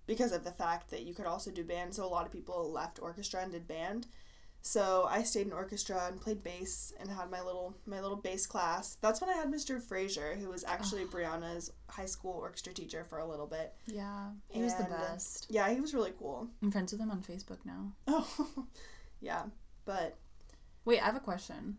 [0.07, 1.93] because of the fact that you could also do band.
[1.95, 4.07] So a lot of people left orchestra and did band.
[4.67, 8.47] So I stayed in orchestra and played bass and had my little my little bass
[8.47, 8.97] class.
[8.99, 9.79] That's when I had Mr.
[9.79, 13.75] Frazier, who was actually Brianna's high school orchestra teacher for a little bit.
[13.85, 15.45] Yeah, he was the uh, best.
[15.51, 16.47] Yeah, he was really cool.
[16.63, 17.91] I'm friends with him on Facebook now.
[18.07, 18.65] Oh,
[19.21, 19.43] yeah,
[19.85, 20.17] but
[20.85, 21.77] Wait, I have a question.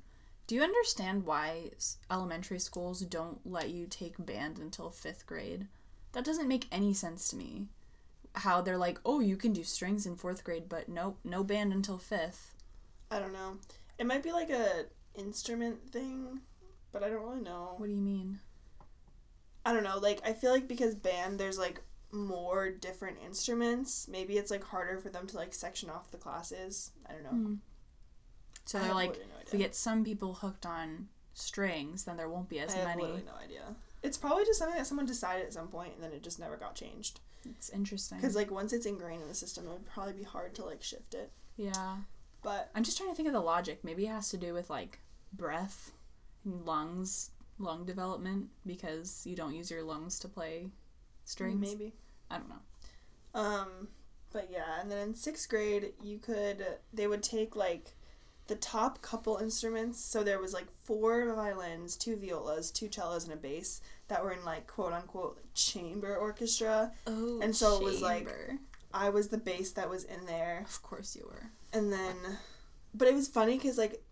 [0.49, 1.71] Do you understand why
[2.11, 5.69] elementary schools don't let you take band until fifth grade?
[6.13, 7.67] That doesn't make any sense to me.
[8.35, 11.73] How they're like, oh, you can do strings in fourth grade, but nope, no band
[11.73, 12.56] until fifth.
[13.11, 13.59] I don't know.
[13.99, 16.41] It might be like a instrument thing,
[16.93, 17.75] but I don't really know.
[17.77, 18.41] What do you mean?
[19.65, 19.99] I don't know.
[19.99, 21.81] Like I feel like because band, there's like
[22.13, 24.07] more different instruments.
[24.09, 26.93] Maybe it's like harder for them to like section off the classes.
[27.09, 27.31] I don't know.
[27.31, 27.55] Hmm.
[28.65, 32.29] So I they're like, no if we get some people hooked on strings, then there
[32.29, 33.03] won't be as I have many.
[33.03, 33.77] literally no idea.
[34.03, 36.57] It's probably just something that someone decided at some point and then it just never
[36.57, 37.21] got changed.
[37.45, 38.19] It's interesting.
[38.19, 40.83] Because like once it's ingrained in the system, it would probably be hard to like
[40.83, 41.31] shift it.
[41.57, 41.97] yeah.
[42.47, 43.81] But I'm just trying to think of the logic.
[43.83, 45.01] Maybe it has to do with like
[45.33, 45.91] breath,
[46.45, 50.69] and lungs, lung development because you don't use your lungs to play
[51.25, 51.59] strings.
[51.59, 51.93] maybe.
[52.31, 53.41] I don't know.
[53.41, 53.89] Um,
[54.33, 57.97] but yeah, and then in sixth grade, you could they would take like
[58.47, 59.99] the top couple instruments.
[59.99, 64.31] So there was like four violins, two violas, two cellos, and a bass that were
[64.31, 66.93] in like quote unquote chamber orchestra.
[67.09, 68.59] Oh, And so it was, like- chamber.
[68.93, 71.51] I was the bass that was in there, of course you were.
[71.73, 72.17] and then,
[72.95, 74.03] but it was funny because like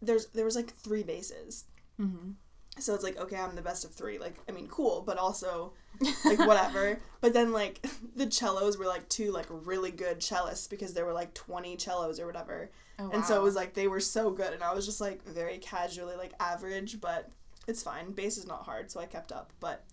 [0.00, 1.64] there's there was like three bases.
[2.00, 2.30] Mm-hmm.
[2.78, 4.18] So it's like, okay, I'm the best of three.
[4.20, 5.72] Like, I mean, cool, but also,
[6.24, 7.00] like, whatever.
[7.20, 11.12] but then, like, the cellos were, like, two, like, really good cellists because there were,
[11.12, 12.70] like, 20 cellos or whatever.
[13.00, 13.10] Oh, wow.
[13.14, 14.52] And so it was, like, they were so good.
[14.52, 17.28] And I was just, like, very casually, like, average, but
[17.66, 18.12] it's fine.
[18.12, 19.52] Bass is not hard, so I kept up.
[19.58, 19.84] But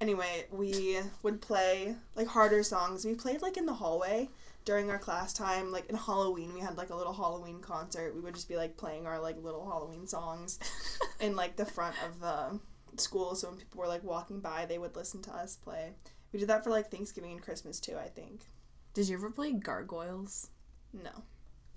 [0.00, 3.04] anyway, we would play, like, harder songs.
[3.04, 4.30] We played, like, in the hallway
[4.64, 5.72] during our class time.
[5.72, 8.14] Like, in Halloween, we had, like, a little Halloween concert.
[8.14, 10.58] We would just be, like, playing our, like, little Halloween songs
[11.20, 12.60] in like the front of the
[12.96, 15.92] school so when people were like walking by they would listen to us play
[16.32, 18.46] we did that for like thanksgiving and christmas too i think
[18.94, 20.48] Did you ever play gargoyles?
[20.92, 21.10] no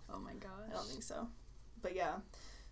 [0.10, 0.50] Oh my gosh.
[0.70, 1.28] i don't think so
[1.82, 2.16] but yeah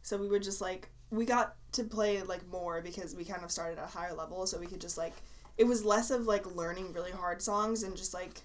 [0.01, 3.51] so we would just like we got to play like more because we kind of
[3.51, 5.13] started at a higher level so we could just like
[5.60, 8.41] it was less of like learning really hard songs and just like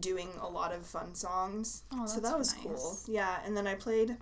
[0.00, 2.62] doing a lot of fun songs Oh, so that was nice.
[2.62, 4.16] cool yeah and then i played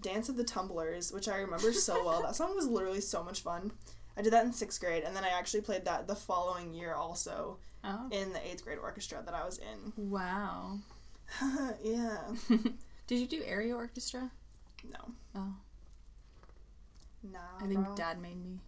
[0.00, 3.40] dance of the tumblers which i remember so well that song was literally so much
[3.40, 3.72] fun
[4.16, 6.94] i did that in sixth grade and then i actually played that the following year
[6.94, 8.08] also Oh.
[8.10, 10.78] in the eighth grade orchestra that i was in Wow.
[11.82, 12.18] yeah
[13.06, 14.30] Did you do area orchestra?
[14.90, 15.54] no Oh,
[17.22, 17.94] nah I think bro.
[17.94, 18.58] dad made me.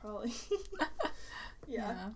[0.00, 0.32] probably
[1.68, 2.10] yeah.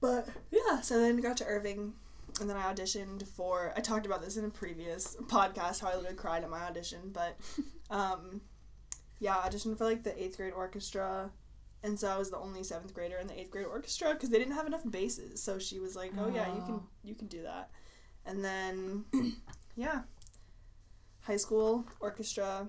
[0.00, 1.92] but yeah so then got to irving
[2.40, 3.72] and then I auditioned for.
[3.76, 7.10] I talked about this in a previous podcast how I literally cried at my audition,
[7.12, 7.38] but
[7.90, 8.42] um,
[9.20, 11.30] yeah, I auditioned for like the eighth grade orchestra,
[11.82, 14.38] and so I was the only seventh grader in the eighth grade orchestra because they
[14.38, 15.42] didn't have enough basses.
[15.42, 16.82] So she was like, "Oh yeah, you can Oh.
[17.02, 17.70] you can do that,"
[18.26, 19.04] and then
[19.76, 20.02] yeah,
[21.22, 22.66] high school orchestra.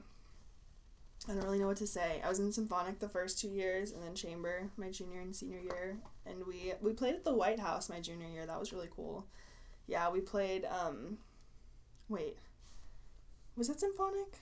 [1.29, 2.21] I don't really know what to say.
[2.23, 5.59] I was in symphonic the first two years, and then chamber my junior and senior
[5.59, 8.45] year, and we we played at the White House my junior year.
[8.45, 9.25] That was really cool.
[9.87, 10.65] Yeah, we played.
[10.65, 11.17] um
[12.09, 12.37] Wait,
[13.57, 14.39] was that symphonic?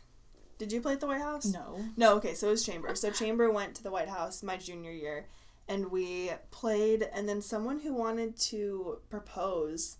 [0.58, 1.46] Did you play at the White House?
[1.46, 1.84] No.
[1.98, 2.96] No, okay, so it was Chamber.
[2.96, 5.26] So Chamber went to the White House my junior year,
[5.68, 7.10] and we played.
[7.14, 9.98] And then someone who wanted to propose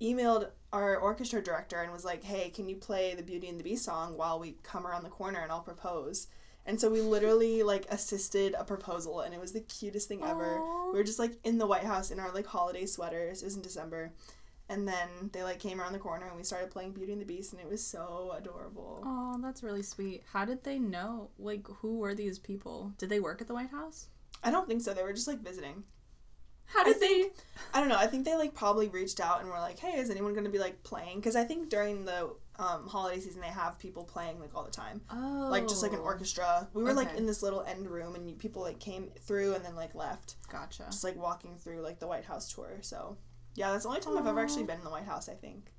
[0.00, 3.64] emailed our orchestra director and was like, "Hey, can you play the Beauty and the
[3.64, 6.28] Beast song while we come around the corner and I'll propose?"
[6.64, 10.58] And so we literally like assisted a proposal, and it was the cutest thing ever.
[10.58, 10.90] Aw.
[10.92, 13.42] We were just like in the White House in our like holiday sweaters.
[13.42, 14.12] It was in December.
[14.68, 17.26] And then they like came around the corner and we started playing Beauty and the
[17.26, 19.00] Beast and it was so adorable.
[19.06, 20.24] Oh, that's really sweet.
[20.32, 21.30] How did they know?
[21.38, 22.92] Like, who were these people?
[22.98, 24.08] Did they work at the White House?
[24.42, 24.92] I don't think so.
[24.92, 25.84] They were just like visiting.
[26.66, 27.32] How I did think
[27.72, 27.96] I don't know.
[27.96, 30.50] I think they like probably reached out and were like, "Hey, is anyone going to
[30.50, 34.40] be like playing?" Because I think during the um, holiday season they have people playing
[34.40, 35.00] like all the time.
[35.10, 35.48] Oh.
[35.50, 36.68] like just like an orchestra.
[36.72, 39.64] We were like in this little end room and you, people like came through and
[39.64, 40.84] then like left, Gotcha.
[40.84, 42.78] just like walking through like the White House tour.
[42.80, 43.16] So
[43.54, 45.28] yeah, that's the only time I've ever actually been in the White House.
[45.28, 45.72] I think.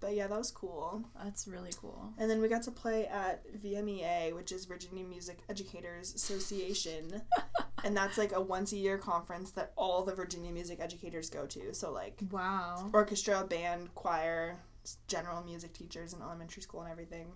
[0.00, 1.04] But yeah, that was cool.
[1.22, 2.14] That's really cool.
[2.16, 7.20] And then we got to play at VMEA, which is Virginia Music Educators Association.
[7.84, 11.46] and that's like a once a year conference that all the Virginia music educators go
[11.46, 11.74] to.
[11.74, 12.90] So, like Wow.
[12.92, 14.58] orchestra, band, choir,
[15.06, 17.32] general music teachers in elementary school and everything.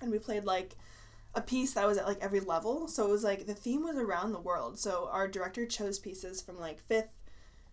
[0.00, 0.76] And we played like
[1.34, 2.88] a piece that was at like every level.
[2.88, 4.78] So it was like the theme was around the world.
[4.78, 7.10] So our director chose pieces from like fifth,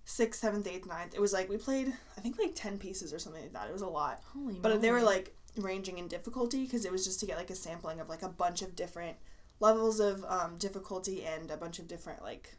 [0.03, 1.13] sixth, seventh, eighth, ninth.
[1.15, 3.67] It was like we played, I think like 10 pieces or something like that.
[3.67, 4.21] It was a lot.
[4.33, 7.49] Holy But they were like ranging in difficulty because it was just to get like
[7.49, 9.15] a sampling of like a bunch of different
[9.59, 12.55] levels of um, difficulty and a bunch of different like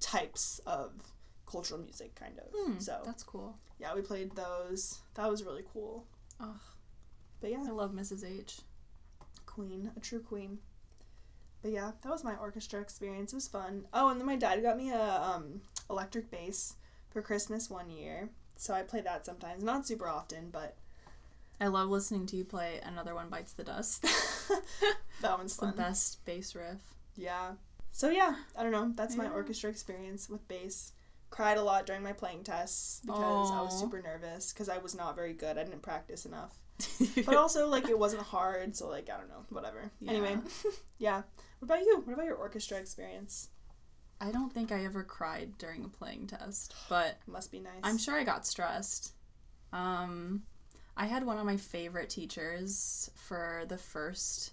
[0.00, 0.92] types of
[1.50, 2.46] cultural music kind of.
[2.54, 3.56] Hmm, so that's cool.
[3.78, 5.00] yeah, we played those.
[5.14, 6.04] That was really cool.
[6.40, 6.56] Ugh.
[7.40, 8.24] But yeah, I love Mrs.
[8.24, 8.60] H.
[9.46, 10.58] queen, a true queen.
[11.62, 13.32] But yeah, that was my orchestra experience.
[13.32, 13.86] It was fun.
[13.92, 16.74] Oh, and then my dad got me a um, electric bass
[17.10, 18.30] for Christmas one year.
[18.56, 20.76] So I play that sometimes, not super often, but
[21.60, 24.02] I love listening to you play Another One Bites the Dust.
[25.22, 26.82] that one's the best bass riff.
[27.16, 27.52] Yeah.
[27.92, 28.92] So yeah, I don't know.
[28.94, 30.92] That's my orchestra experience with bass.
[31.30, 34.94] Cried a lot during my playing tests because I was super nervous because I was
[34.94, 35.56] not very good.
[35.56, 36.58] I didn't practice enough.
[37.24, 39.90] But also like it wasn't hard, so like I don't know, whatever.
[40.06, 40.36] Anyway,
[40.98, 41.22] yeah.
[41.58, 42.02] What about you?
[42.04, 43.48] What about your orchestra experience?
[44.20, 47.80] I don't think I ever cried during a playing test, but Must be nice.
[47.82, 49.12] I'm sure I got stressed.
[49.72, 50.42] Um,
[50.96, 54.52] I had one of my favorite teachers for the first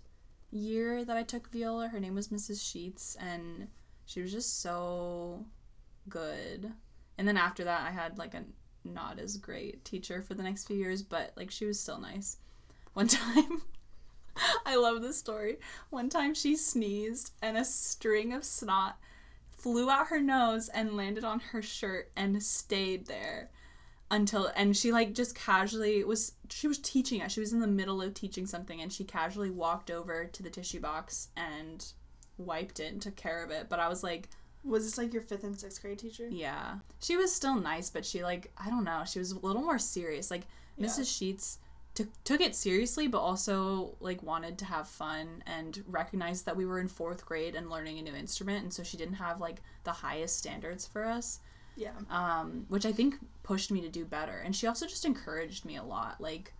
[0.51, 1.87] year that I took viola.
[1.87, 2.69] Her name was Mrs.
[2.69, 3.67] Sheets, and
[4.05, 5.45] she was just so
[6.09, 6.73] good.
[7.17, 8.43] And then after that, I had like a
[8.83, 12.37] not as great teacher for the next few years, but like she was still nice.
[12.93, 13.61] One time,
[14.65, 15.59] I love this story.
[15.91, 18.97] One time she sneezed, and a string of snot
[19.49, 23.49] flew out her nose and landed on her shirt and stayed there
[24.13, 27.31] until and she like just casually was she was teaching us.
[27.31, 30.49] She was in the middle of teaching something and she casually walked over to the
[30.49, 31.85] tissue box and
[32.37, 33.67] wiped it and took care of it.
[33.69, 34.29] But i was like
[34.63, 36.27] was this like your fifth and sixth grade teacher?
[36.29, 36.75] yeah.
[37.01, 39.03] She was still nice but she like i don't know.
[39.05, 40.29] She was a little more serious.
[40.31, 40.43] Like
[40.77, 40.87] Yeah.
[40.87, 41.59] mrs sheets
[41.95, 46.65] took took it seriously but also like wanted to have fun and recognized that we
[46.65, 48.63] were in fourth grade and learning a new instrument.
[48.63, 51.39] And so she didn't have like the highest standards for us
[51.75, 51.91] Yeah.
[52.09, 54.41] um, which I think pushed me to do better.
[54.43, 56.21] And she also just encouraged me a lot.
[56.21, 56.53] Like,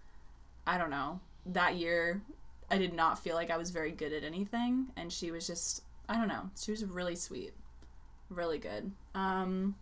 [0.66, 2.22] I don't know, that year
[2.70, 5.84] I did not feel like I was very good at anything, and she was just,
[6.10, 7.54] I don't know, she was really sweet,
[8.30, 8.92] really good.
[9.14, 9.76] Um,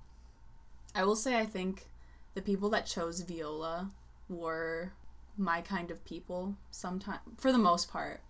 [0.94, 1.88] I will say, I think
[2.34, 3.92] the people that chose viola
[4.28, 4.92] were
[5.38, 6.56] my kind of people.
[6.72, 8.22] Sometimes, for the most part,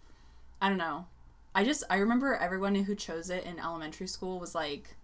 [0.61, 1.05] I don't know.
[1.53, 4.95] I just I remember everyone who chose it in elementary school was like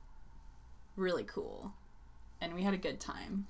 [0.95, 1.73] really cool
[2.41, 3.47] and we had a good time.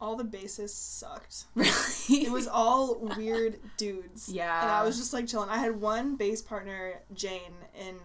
[0.00, 1.44] All the bassists sucked.
[1.54, 2.24] Really?
[2.26, 4.28] It was all weird dudes.
[4.28, 4.62] Yeah.
[4.62, 5.48] And I was just like chilling.
[5.48, 7.96] I had one bass partner, Jane, in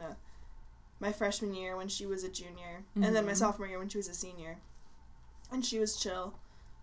[1.00, 3.38] my freshman year when she was a junior, and then my Mhm.
[3.38, 4.60] sophomore year when she was a senior.
[5.52, 6.36] And she was chill.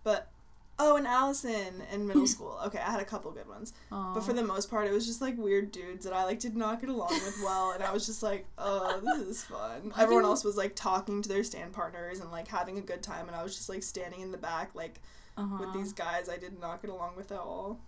[0.03, 0.29] But
[0.77, 2.59] Oh, and Allison in middle school.
[2.65, 3.73] Okay, I had a couple good ones.
[3.91, 4.13] Aw.
[4.13, 6.55] But for the most part, it was just like weird dudes that I like did
[6.55, 9.91] not get along with well, and I was just like, oh, this is fun.
[9.93, 13.01] Why Everyone else was like talking to their stand partners and like having a good
[13.01, 14.99] time, and I was just like standing in the back like
[15.37, 15.57] uh-huh.
[15.59, 17.79] with these guys I did not get along with at all.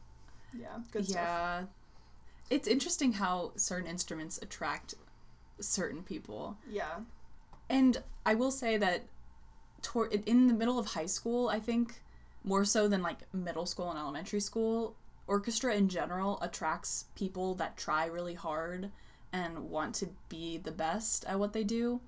[0.57, 1.17] Yeah, good stuff.
[1.17, 1.63] yeah.
[2.49, 4.93] It's interesting how certain instruments attract
[5.59, 6.57] certain people.
[6.69, 6.99] Yeah,
[7.69, 9.03] And I will say that
[9.81, 12.01] toward in the middle of high school, I think
[12.47, 14.95] more so than like middle school and elementary school,
[15.27, 18.89] orchestra in general attracts people that try really hard
[19.33, 21.99] and want to be the best at what they do.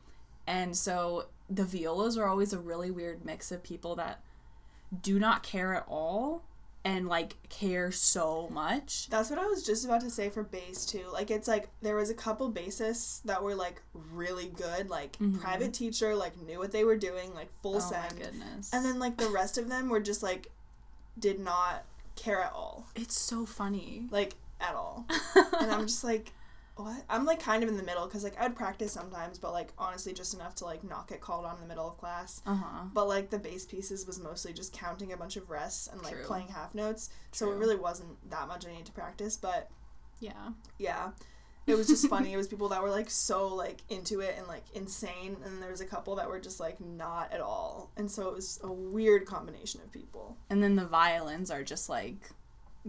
[0.47, 4.23] And so the violas are always a really weird mix of people that
[5.01, 6.45] do not care at all
[6.85, 9.07] and like care so much.
[9.09, 11.03] that's what I was just about to say for bass too.
[11.11, 15.41] Like it's like there was a couple bassists that were like really good, like Mhm.
[15.41, 18.17] private teacher, like knew what they were doing, like full oh send.
[18.17, 18.69] my goodness.
[18.73, 20.51] And then like the rest of them were just like
[21.17, 21.83] did not
[22.15, 22.87] care at all.
[22.95, 24.07] it's so funny.
[24.09, 25.05] Like at all.
[25.59, 26.31] and I'm just like
[26.79, 27.03] what?
[27.09, 30.13] I'm like kind of in the middle cuz like I'd practice sometimes, but like honestly
[30.13, 32.41] just enough to like not get called on in the middle of class.
[32.45, 32.85] uh-huh.
[32.93, 36.13] But like the bass pieces was mostly just counting a bunch of rests and like
[36.15, 36.23] True.
[36.25, 37.09] playing half notes.
[37.31, 39.69] So it really wasn't that much I need to practice, but
[40.19, 40.51] Yeah.
[40.77, 41.11] yeah.
[41.67, 42.33] It was just funny.
[42.33, 45.59] It was people that were like so like into it and like insane and then
[45.59, 47.91] there was a couple that were just like not at all.
[47.95, 51.87] And so it was a weird combination of people And then the violins are just
[51.87, 52.31] like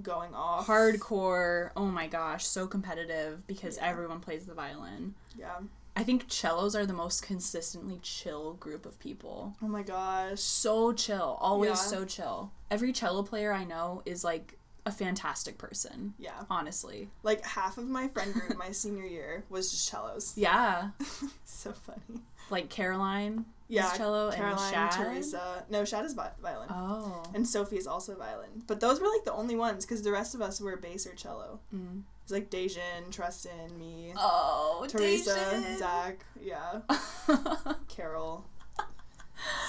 [0.02, 0.66] going off.
[0.66, 1.70] hardcore.
[1.76, 3.86] Oh my gosh, so competitive because Yeah.
[3.88, 5.14] everyone plays the violin.
[5.36, 5.58] Yeah.
[5.96, 9.56] I think cellos are the most consistently chill group of people.
[9.62, 10.40] Oh my gosh.
[10.40, 11.74] So chill, always Yeah.
[11.74, 12.52] so chill.
[12.70, 16.44] Every cello player I know is like a fantastic person, Yeah.
[16.48, 17.10] honestly.
[17.22, 20.32] Like half of my friend group my senior year was just cellos.
[20.36, 20.90] Yeah,
[21.44, 22.22] so funny.
[22.50, 23.90] Like Caroline Yeah.
[23.90, 24.92] is cello Caroline, and Shad.
[24.92, 25.64] Teresa.
[25.70, 26.68] No, Shad is violin.
[26.70, 27.22] Oh.
[27.34, 28.62] And Sophie is also violin.
[28.66, 31.14] But those were like the only ones because the rest of us were bass or
[31.14, 31.60] cello.
[31.74, 32.02] Mm.
[32.22, 35.78] It's like Dejan, Tristan, me, Oh, Teresa, Dejan.
[35.78, 36.80] Zach, yeah,
[37.88, 38.44] Carol.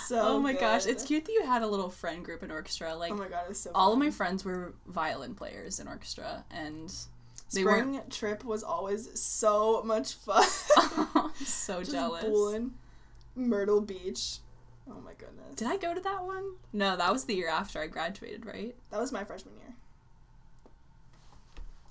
[0.07, 2.93] So oh my gosh, it's cute that you had a little friend group in orchestra.
[2.93, 5.87] Like oh my god, it was so all of my friends were violin players in
[5.87, 6.93] orchestra, and
[7.53, 10.43] they weren't spring trip was always so much fun.
[11.43, 12.23] so Just jealous.
[12.23, 12.73] bowling.
[13.35, 14.37] Myrtle Beach.
[14.89, 15.55] Oh my goodness.
[15.55, 16.53] Did I go to that one?
[16.73, 18.75] No, that was the year after I graduated, right?
[18.89, 19.75] That was my freshman year.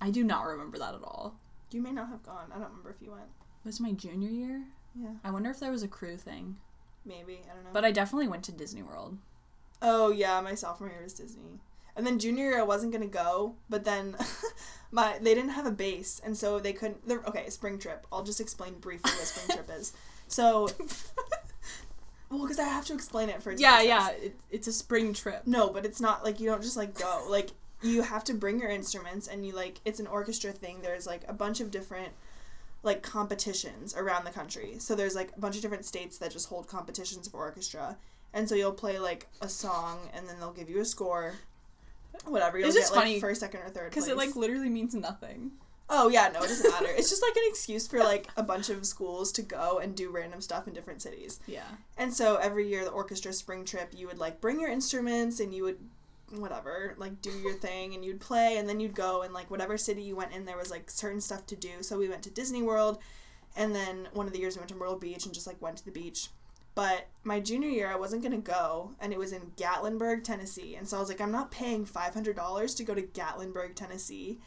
[0.01, 1.35] I do not remember that at all.
[1.70, 2.46] You may not have gone.
[2.51, 3.23] I don't remember if you went.
[3.23, 4.64] It Was my junior year?
[4.94, 6.57] Yeah, I wonder if there was a crew thing.
[7.05, 7.40] maybe.
[7.51, 7.70] I don't know.
[7.73, 9.18] But I definitely went to Disney World.
[9.83, 11.61] Oh yeah, my sophomore year was Disney.
[12.00, 14.16] And then junior year I wasn't gonna go, but then
[14.90, 17.06] my they didn't have a base, and so they couldn't.
[17.06, 18.06] they're- Okay, spring trip.
[18.10, 19.92] I'll just explain briefly what spring trip is.
[20.26, 20.66] So,
[22.30, 24.08] well, because I have to explain it for Yeah, yeah.
[24.12, 25.42] It, it's a spring trip.
[25.44, 27.26] No, but it's not like you don't just like go.
[27.28, 27.50] Like
[27.82, 30.80] you have to bring your instruments, and you like it's an orchestra thing.
[30.80, 32.12] There's like a bunch of different
[32.82, 34.76] like competitions around the country.
[34.78, 37.98] So there's like a bunch of different states that just hold competitions for orchestra.
[38.32, 41.34] And so you'll play like a song and then they'll give you a score.
[42.27, 42.59] Whatever.
[42.59, 43.90] You'll It's just get like funny, first, second, or third.
[43.90, 45.53] Because it like literally means nothing.
[45.92, 46.87] Oh yeah, no, it doesn't matter.
[46.96, 50.11] it's just like an excuse for like a bunch of schools to go and do
[50.11, 51.40] random stuff in different cities.
[51.46, 51.66] Yeah.
[51.99, 55.53] And so every year the orchestra spring trip, you would like bring your instruments and
[55.53, 55.79] you would
[56.31, 59.77] whatever, like do your thing and you'd play and then you'd go and like whatever
[59.77, 61.83] city you went in there was like certain stuff to do.
[61.83, 62.99] So we went to Disney World
[63.57, 65.79] and then one of the years we went to Myrtle Beach and just like went
[65.79, 66.29] to the beach.
[66.74, 70.76] But my junior year I wasn't gonna go and it was in Gatlinburg, Tennessee.
[70.76, 73.74] And so I was like, I'm not paying five hundred dollars to go to Gatlinburg,
[73.74, 74.38] Tennessee.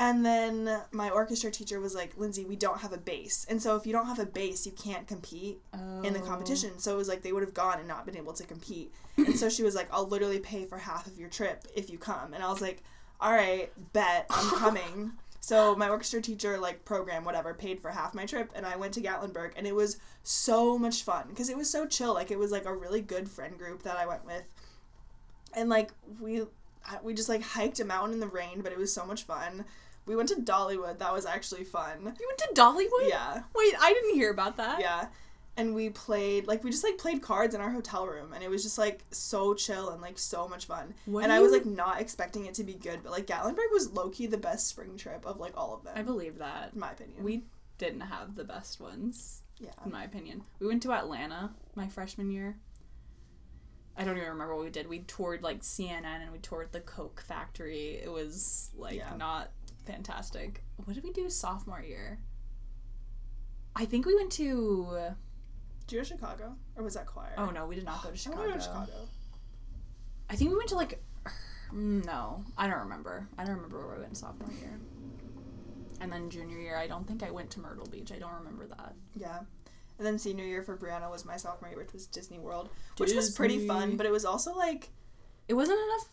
[0.00, 3.44] And then my orchestra teacher was like, Lindsay, we don't have a bass.
[3.50, 5.58] And so if you don't have a bass, you can't compete
[6.04, 6.24] in the Oh.
[6.26, 6.78] competition.
[6.78, 8.92] So it was like they would have gone and not been able to compete.
[9.16, 11.98] And so she was like, I'll literally pay for half of your trip if you
[11.98, 12.32] come.
[12.32, 12.84] And I was like,
[13.20, 15.12] all right, bet I'm coming.
[15.48, 18.52] so my orchestra teacher, like program, whatever, paid for half my trip.
[18.54, 21.86] And I went to Gatlinburg and it was so much fun because it was so
[21.86, 22.12] chill.
[22.12, 24.44] Like it was like a really good friend group that I went with.
[25.54, 26.42] And like we,
[27.02, 29.64] we just like hiked a mountain in the rain, but it was so much fun.
[30.04, 30.98] We went to Dollywood.
[30.98, 32.00] That was actually fun.
[32.00, 33.08] You went to Dollywood?
[33.08, 33.42] Yeah.
[33.56, 34.80] Wait, I didn't hear about that.
[34.80, 35.06] Yeah.
[35.58, 38.48] And we played like we just like played cards in our hotel room and it
[38.48, 40.94] was just like so chill and like so much fun.
[41.04, 43.90] What and I was like not expecting it to be good, but like Gatlinburg was
[43.92, 45.94] low key the best spring trip of like all of them.
[45.96, 46.70] I believe that.
[46.74, 47.24] in my opinion.
[47.24, 47.42] We
[47.76, 49.70] didn't have the best ones, yeah.
[49.84, 50.44] in my opinion.
[50.60, 52.56] We went to Atlanta my freshman year.
[53.96, 54.88] I don't even remember what we did.
[54.88, 58.00] We toured like CNN and we toured the Coke factory.
[58.00, 59.16] It was like Yeah.
[59.16, 59.50] not
[59.86, 60.62] fantastic.
[60.84, 62.20] What did we do sophomore year?
[63.74, 65.14] I think we went to.
[65.88, 66.54] Did you go to Chicago?
[66.76, 67.32] Or was that choir?
[67.36, 68.42] Oh no, we did not go to Chicago.
[68.42, 69.08] wanna to Chicago.
[70.30, 71.02] I think we went to like
[71.74, 73.26] mm, no, I don't remember.
[73.38, 74.78] I don't remember where we went sophomore year.
[76.00, 78.12] And then junior year, I don't think I went to Myrtle Beach.
[78.12, 78.94] I don't remember that.
[79.16, 79.38] Yeah.
[79.98, 82.68] And then senior year for Brianna was my sophomore year, which was Disney World,
[82.98, 84.90] which was pretty fun, but it was also like,
[85.48, 86.08] It wasn't enough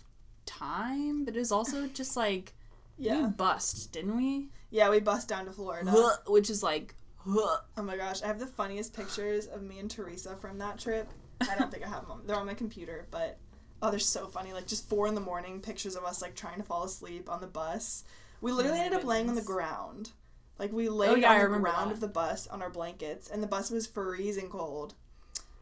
[0.47, 2.53] time, but it was also just like
[2.97, 4.47] we yeah, bust, didn't we?
[4.71, 5.91] yeah, we bust down to Florida.
[6.28, 6.95] Which is like
[7.28, 11.07] Oh my gosh, I have the funniest pictures of me and Teresa from that trip.
[11.41, 12.21] I don't think I have them.
[12.26, 13.38] They're on my computer, but
[13.82, 14.53] oh, they're so funny.
[14.53, 17.41] Like just four in the morning, pictures of us like trying to fall asleep on
[17.41, 18.03] the bus.
[18.41, 20.11] We oh literally Oh my ended up laying on the ground.
[20.59, 21.95] Like we oh, laid yeah, on the ground that.
[21.95, 24.93] of the bus on our blankets, and the bus was freezing cold.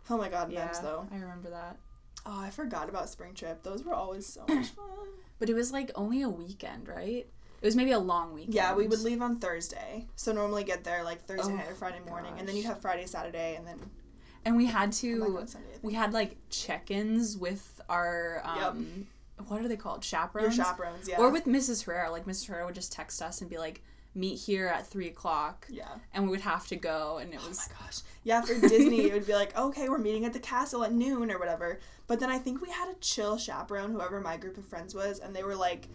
[0.10, 1.08] Oh my god, yeah, memes though.
[1.12, 1.78] I remember that.
[2.26, 3.64] Oh, I forgot about spring trip.
[3.64, 4.86] Those were always so much fun.
[5.40, 7.28] But it was like only a weekend, right?
[7.64, 8.54] It was maybe a long weekend.
[8.56, 10.06] Yeah, we would leave on Thursday.
[10.18, 12.82] So normally get there like Thursday Oh, night or Friday morning, and then you'd have
[12.82, 13.80] Friday, Saturday, and then
[14.44, 15.80] and we had to Sunday.
[15.82, 19.08] We had like check-ins with our um
[19.48, 21.18] what are they called Your chaperones chaperones, yeah.
[21.18, 23.82] or with mrs herrera like mrs herrera would just text us and be like
[24.16, 25.88] meet here at three o'clock yeah.
[26.14, 28.00] and we would have to go and it Oh was my gosh.
[28.24, 31.32] Yeah, for Disney, it would be like, okay, we're meeting at the castle at noon
[31.32, 31.80] or whatever.
[32.06, 35.18] But then I think we had a chill chaperone, whoever my group of friends was,
[35.20, 35.88] and they were like,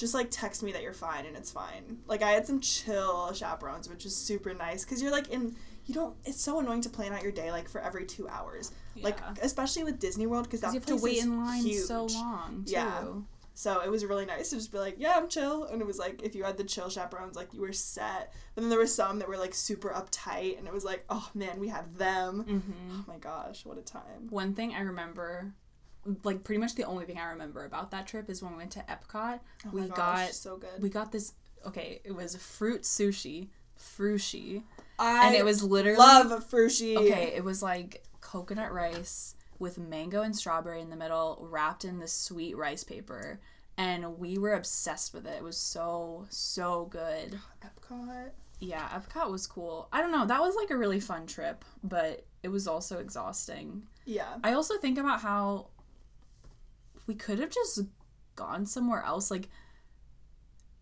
[0.00, 1.98] just like text me that you're fine and it's fine.
[2.06, 5.54] Like I had some chill chaperones, which is super nice because you're like in.
[5.86, 6.14] You don't.
[6.24, 8.72] It's so annoying to plan out your day like for every two hours.
[9.00, 11.84] Like especially with Disney World because that 'Cause you have to wait in line huge.
[11.84, 13.04] so long too Yeah.
[13.54, 15.64] So it was really nice to just be like, yeah, I'm chill.
[15.64, 18.32] And it was like, if you had the chill chaperones, like you were set.
[18.54, 20.56] But then there were some that were like super uptight.
[20.58, 22.44] And it was like, oh man, we have them.
[22.44, 22.60] hmm
[23.00, 24.28] Oh my gosh, what a time.
[24.30, 25.52] one thing i remember
[26.24, 28.70] like pretty much the only thing i remember about that trip is when we went
[28.70, 30.80] to epcot Oh we gosh, got so good.
[30.82, 31.34] we got this
[31.66, 33.48] okay it was fruit sushi
[33.78, 34.62] frushi
[34.98, 36.94] I and it was literally love frushi.
[36.96, 41.98] Okay, it was like coconut rice with mango and strawberry in the middle, wrapped in
[41.98, 43.40] this sweet rice paper.
[43.78, 45.36] And we were obsessed with it.
[45.38, 47.38] It was so, so good.
[47.64, 48.30] Epcot.
[48.58, 49.88] Yeah, Epcot was cool.
[49.90, 53.84] I don't know, that was like a really fun trip, but it was also exhausting.
[54.04, 54.34] Yeah.
[54.44, 55.68] I also think about how
[57.10, 57.80] we could have just
[58.36, 59.32] gone somewhere else.
[59.32, 59.48] Like,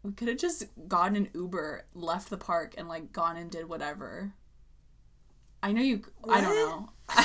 [0.02, 3.66] we could have just gotten an Uber, left the park, and like gone and did
[3.66, 4.34] whatever.
[5.62, 6.02] I know you.
[6.28, 6.90] I don't know.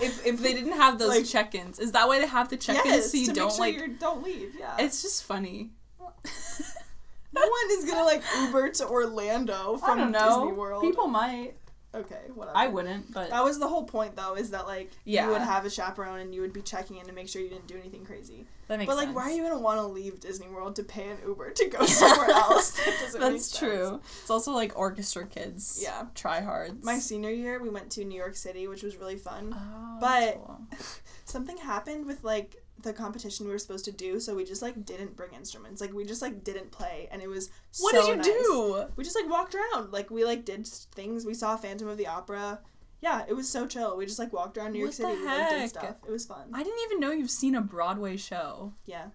[0.00, 2.86] if if they didn't have those Like- check-ins, is that why they have the check-ins
[2.86, 3.90] yes, so you don't make sure like?
[3.90, 4.54] you don't leave.
[4.56, 4.76] Yeah.
[4.78, 5.70] It's just funny.
[6.00, 10.44] no one is gonna like Uber to Orlando I from don't know.
[10.44, 10.82] Disney World.
[10.84, 11.54] People might.
[11.94, 12.54] Okay, whatever.
[12.56, 15.24] I wouldn't, but That was the whole point, though, is that like Yeah.
[15.24, 17.48] you would have a chaperone and you would be checking in to make sure you
[17.48, 18.46] didn't do anything crazy.
[18.68, 19.16] that makes But like, sense.
[19.16, 21.86] why are you gonna want to leave Disney World to pay an Uber to go
[21.86, 22.72] somewhere else?
[22.72, 24.02] That That's true.
[24.20, 25.80] It's also like orchestra kids.
[25.82, 26.04] Yeah.
[26.14, 26.84] Try hards.
[26.84, 29.54] My senior year, we went to New York City, which was really fun.
[29.58, 30.60] Oh, But- cool.
[31.24, 34.84] Something happened with like the competition we were supposed to do, so we just like
[34.84, 35.80] didn't bring instruments.
[35.80, 37.50] Like we just like didn't play, and it was
[37.80, 38.26] What so did you nice.
[38.26, 38.84] do?
[38.96, 39.92] We just like walked around.
[39.92, 41.24] Like we like did things.
[41.26, 42.60] We saw Phantom of the Opera.
[43.00, 43.96] Yeah, it was so chill.
[43.96, 45.24] We just like walked around New York What City.
[45.24, 45.96] like, did stuff.
[46.06, 46.50] It was fun.
[46.52, 48.72] I didn't even know you've seen a Broadway show.
[48.86, 49.06] yeah.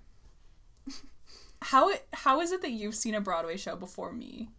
[1.61, 4.49] How it, how is it that you've seen a Broadway show before me?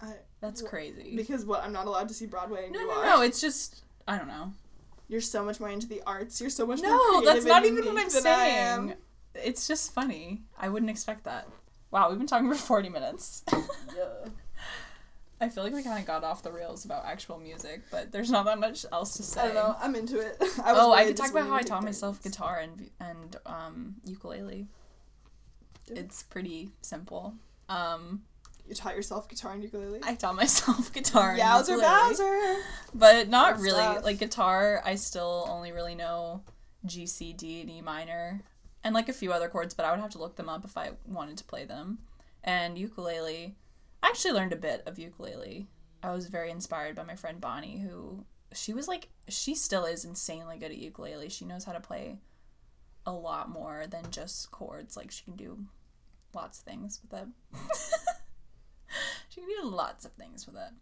[0.00, 1.14] I, That's Wh- crazy.
[1.16, 1.62] because what?
[1.62, 2.64] I'm not allowed to see Broadway.
[2.64, 3.04] And No, you no, are.
[3.06, 3.22] no.
[3.22, 4.52] It's just I don't know.
[5.08, 6.40] You're so much more into the arts.
[6.40, 8.86] You're so much more No, that's not even what I'm unique than I am.
[8.88, 8.98] saying.
[9.36, 10.42] It's just funny.
[10.58, 11.46] I wouldn't expect that.
[11.90, 13.42] Wow, we've been talking for 40 minutes.
[13.96, 14.28] Yeah.
[15.38, 18.30] I feel like we kind of got off the rails about actual music, but there's
[18.30, 19.42] not that much else to say.
[19.42, 19.76] I don't know.
[19.80, 20.36] I'm into it.
[20.64, 22.36] I was oh, I could talk about how I taught 30 myself minutes.
[22.38, 24.66] guitar and and um, ukulele.
[25.86, 25.94] Do.
[25.94, 27.34] It's pretty simple.
[27.68, 28.22] Um,
[28.68, 30.00] You taught yourself guitar and ukulele.
[30.02, 31.32] I taught myself guitar.
[31.32, 32.10] and Yowzer ukulele.
[32.10, 32.24] Bowser.
[32.24, 32.62] Bowser!
[32.94, 34.00] But not really.
[34.00, 36.42] Like guitar, I still only really know
[36.84, 38.42] G, C, D, and E minor,
[38.82, 39.74] and like a few other chords.
[39.74, 41.98] But I would have to look them up if I wanted to play them.
[42.42, 43.56] And ukulele,
[44.02, 45.68] I actually learned a bit of ukulele.
[46.02, 50.04] I was very inspired by my friend Bonnie, who she was like she still is
[50.04, 51.28] insanely good at ukulele.
[51.28, 52.18] She knows how to play
[53.04, 54.96] a lot more than just chords.
[54.96, 55.58] Like she can do
[56.34, 57.28] lots of things with it.
[59.28, 60.72] she can do lots of things with it.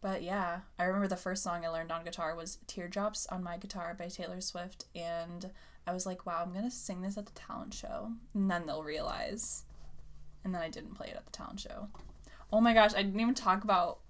[0.00, 3.56] But yeah, I remember the first song I learned on guitar was Teardrops on My
[3.56, 4.86] Guitar by Taylor Swift.
[4.96, 5.50] And
[5.86, 8.10] I was like, wow, I'm going to sing this at the talent show.
[8.34, 9.62] And then they'll realize.
[10.44, 11.88] And then I didn't play it at the talent show.
[12.52, 14.00] Oh my gosh, I didn't even talk about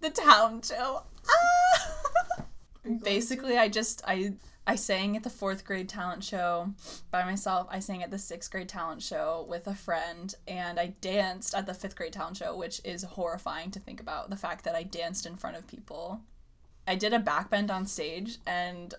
[0.00, 1.04] the talent show.
[1.28, 1.94] Ah!
[2.38, 2.44] Are
[2.84, 4.32] you going Basically, I just, I.
[4.68, 6.74] I sang at the fourth grade talent show
[7.10, 7.66] by myself.
[7.70, 11.64] I sang at the sixth grade talent show with a friend, and I danced at
[11.64, 14.82] the fifth grade talent show, which is horrifying to think about the fact that I
[14.82, 16.20] danced in front of people.
[16.86, 18.92] I did a backbend on stage, and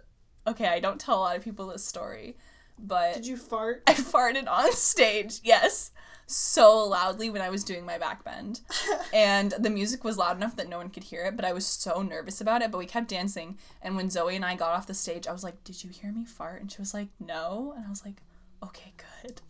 [0.48, 2.36] okay, I don't tell a lot of people this story,
[2.80, 3.84] but Did you fart?
[3.86, 5.40] I farted on stage.
[5.44, 5.92] Yes.
[6.32, 8.62] So loudly when I was doing my back bend.
[9.14, 11.66] And the music was loud enough that no one could hear it, but I was
[11.66, 12.70] so nervous about it.
[12.70, 13.58] But we kept dancing.
[13.82, 16.12] And when Zoe and I got off the stage, I was like, Did you hear
[16.12, 16.62] me fart?
[16.62, 17.74] And she was like, No.
[17.76, 18.22] And I was like,
[18.64, 19.42] Okay, good.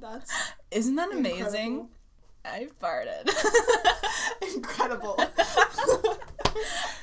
[0.00, 0.32] That's
[0.70, 1.88] Isn't that amazing?
[2.44, 3.28] I farted.
[4.54, 5.16] Incredible.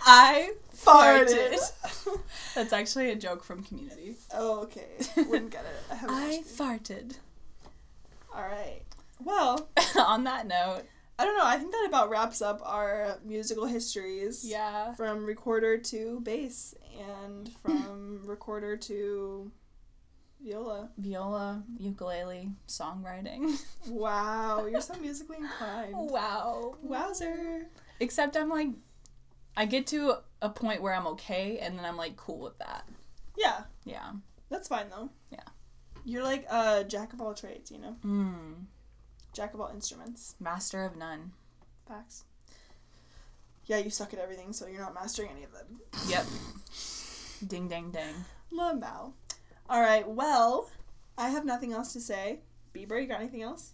[0.06, 1.54] I Farted.
[1.56, 2.20] farted.
[2.56, 4.16] That's actually a joke from Community.
[4.34, 4.88] oh, okay.
[5.16, 5.92] Wouldn't get it.
[5.92, 7.18] I haven't I farted.
[8.34, 8.82] All right.
[9.24, 10.84] Well, On that note,
[11.18, 11.46] I don't know.
[11.46, 14.46] I think that about wraps up our musical histories.
[14.46, 14.94] yeah.
[14.96, 19.52] From recorder to bass and from recorder to
[20.42, 20.90] viola.
[20.98, 23.60] Viola, ukulele, songwriting.
[23.88, 25.94] Wow, you're so musically inclined.
[25.98, 26.76] Wow.
[26.82, 27.68] Wowzer.
[28.00, 28.70] Except I'm like,
[29.58, 32.88] I get to a point where I'm okay, and then I'm like cool with that.
[33.38, 34.12] Yeah, Yeah.
[34.50, 35.10] that's fine though.
[35.32, 35.40] Yeah.
[36.06, 37.96] You're like a jack of all trades, you know?
[38.06, 38.66] Mm.
[39.34, 40.36] Jack of all instruments.
[40.40, 41.32] Master of none.
[41.88, 42.24] Facts.
[43.66, 45.80] Yeah, you suck at everything, so you're not mastering any of them.
[46.08, 46.26] Yep.
[47.48, 48.16] ding, ding, ding.
[48.52, 49.14] Lamau.
[49.70, 50.70] All right, well,
[51.18, 52.40] I have nothing else to say.
[52.74, 53.74] Bieber, you got anything else?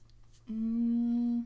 [0.52, 1.46] Mm.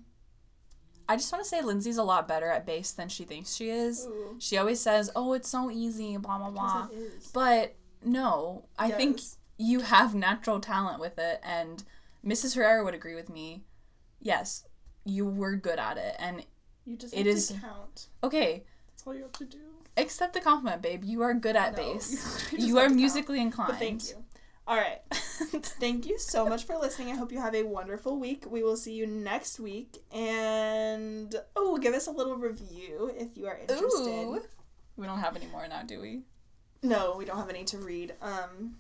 [1.08, 3.70] I just want to say Lindsay's a lot better at bass than she thinks she
[3.70, 4.06] is.
[4.06, 4.36] Ooh.
[4.38, 6.88] She always says, "Oh, it's so easy," blah blah blah.
[7.34, 9.38] But no, I think Yes.
[9.60, 11.84] You have natural talent with it, and
[12.26, 12.56] Mrs.
[12.56, 13.66] Herrera would agree with me.
[14.20, 14.64] Yes,
[15.06, 16.44] you were good at it, and
[16.86, 18.08] you just it is- count.
[18.24, 19.60] okay, That's all you have to do.
[19.98, 21.04] accept the compliment, babe.
[21.04, 22.52] You are good at No, bass.
[22.52, 22.96] you You are to count.
[23.00, 23.70] musically inclined.
[23.74, 24.24] But thank you.
[24.68, 25.02] All right.
[25.12, 27.12] Thank you so much for listening.
[27.12, 28.46] I hope you have a wonderful week.
[28.48, 29.98] We will see you next week.
[30.12, 33.84] And oh, give us a little review if you are interested.
[34.08, 34.42] Ooh.
[34.96, 36.22] We don't have any more now, do we?
[36.84, 38.14] No, we don't have any to read.
[38.22, 38.76] Um,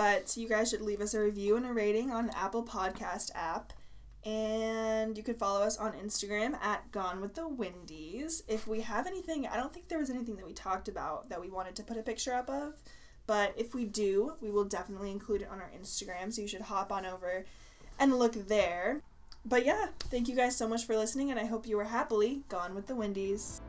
[0.00, 3.74] but you guys should leave us a review and a rating on Apple Podcast app.
[4.24, 8.42] And you could follow us on Instagram at Gone with the Windies.
[8.48, 11.38] If we have anything, I don't think there was anything that we talked about that
[11.38, 12.76] we wanted to put a picture up of.
[13.26, 16.32] But if we do, we will definitely include it on our Instagram.
[16.32, 17.44] So you should hop on over
[17.98, 19.02] and look there.
[19.44, 22.40] But yeah, thank you guys so much for listening, and I hope you were happily
[22.48, 23.60] gone with the Windies.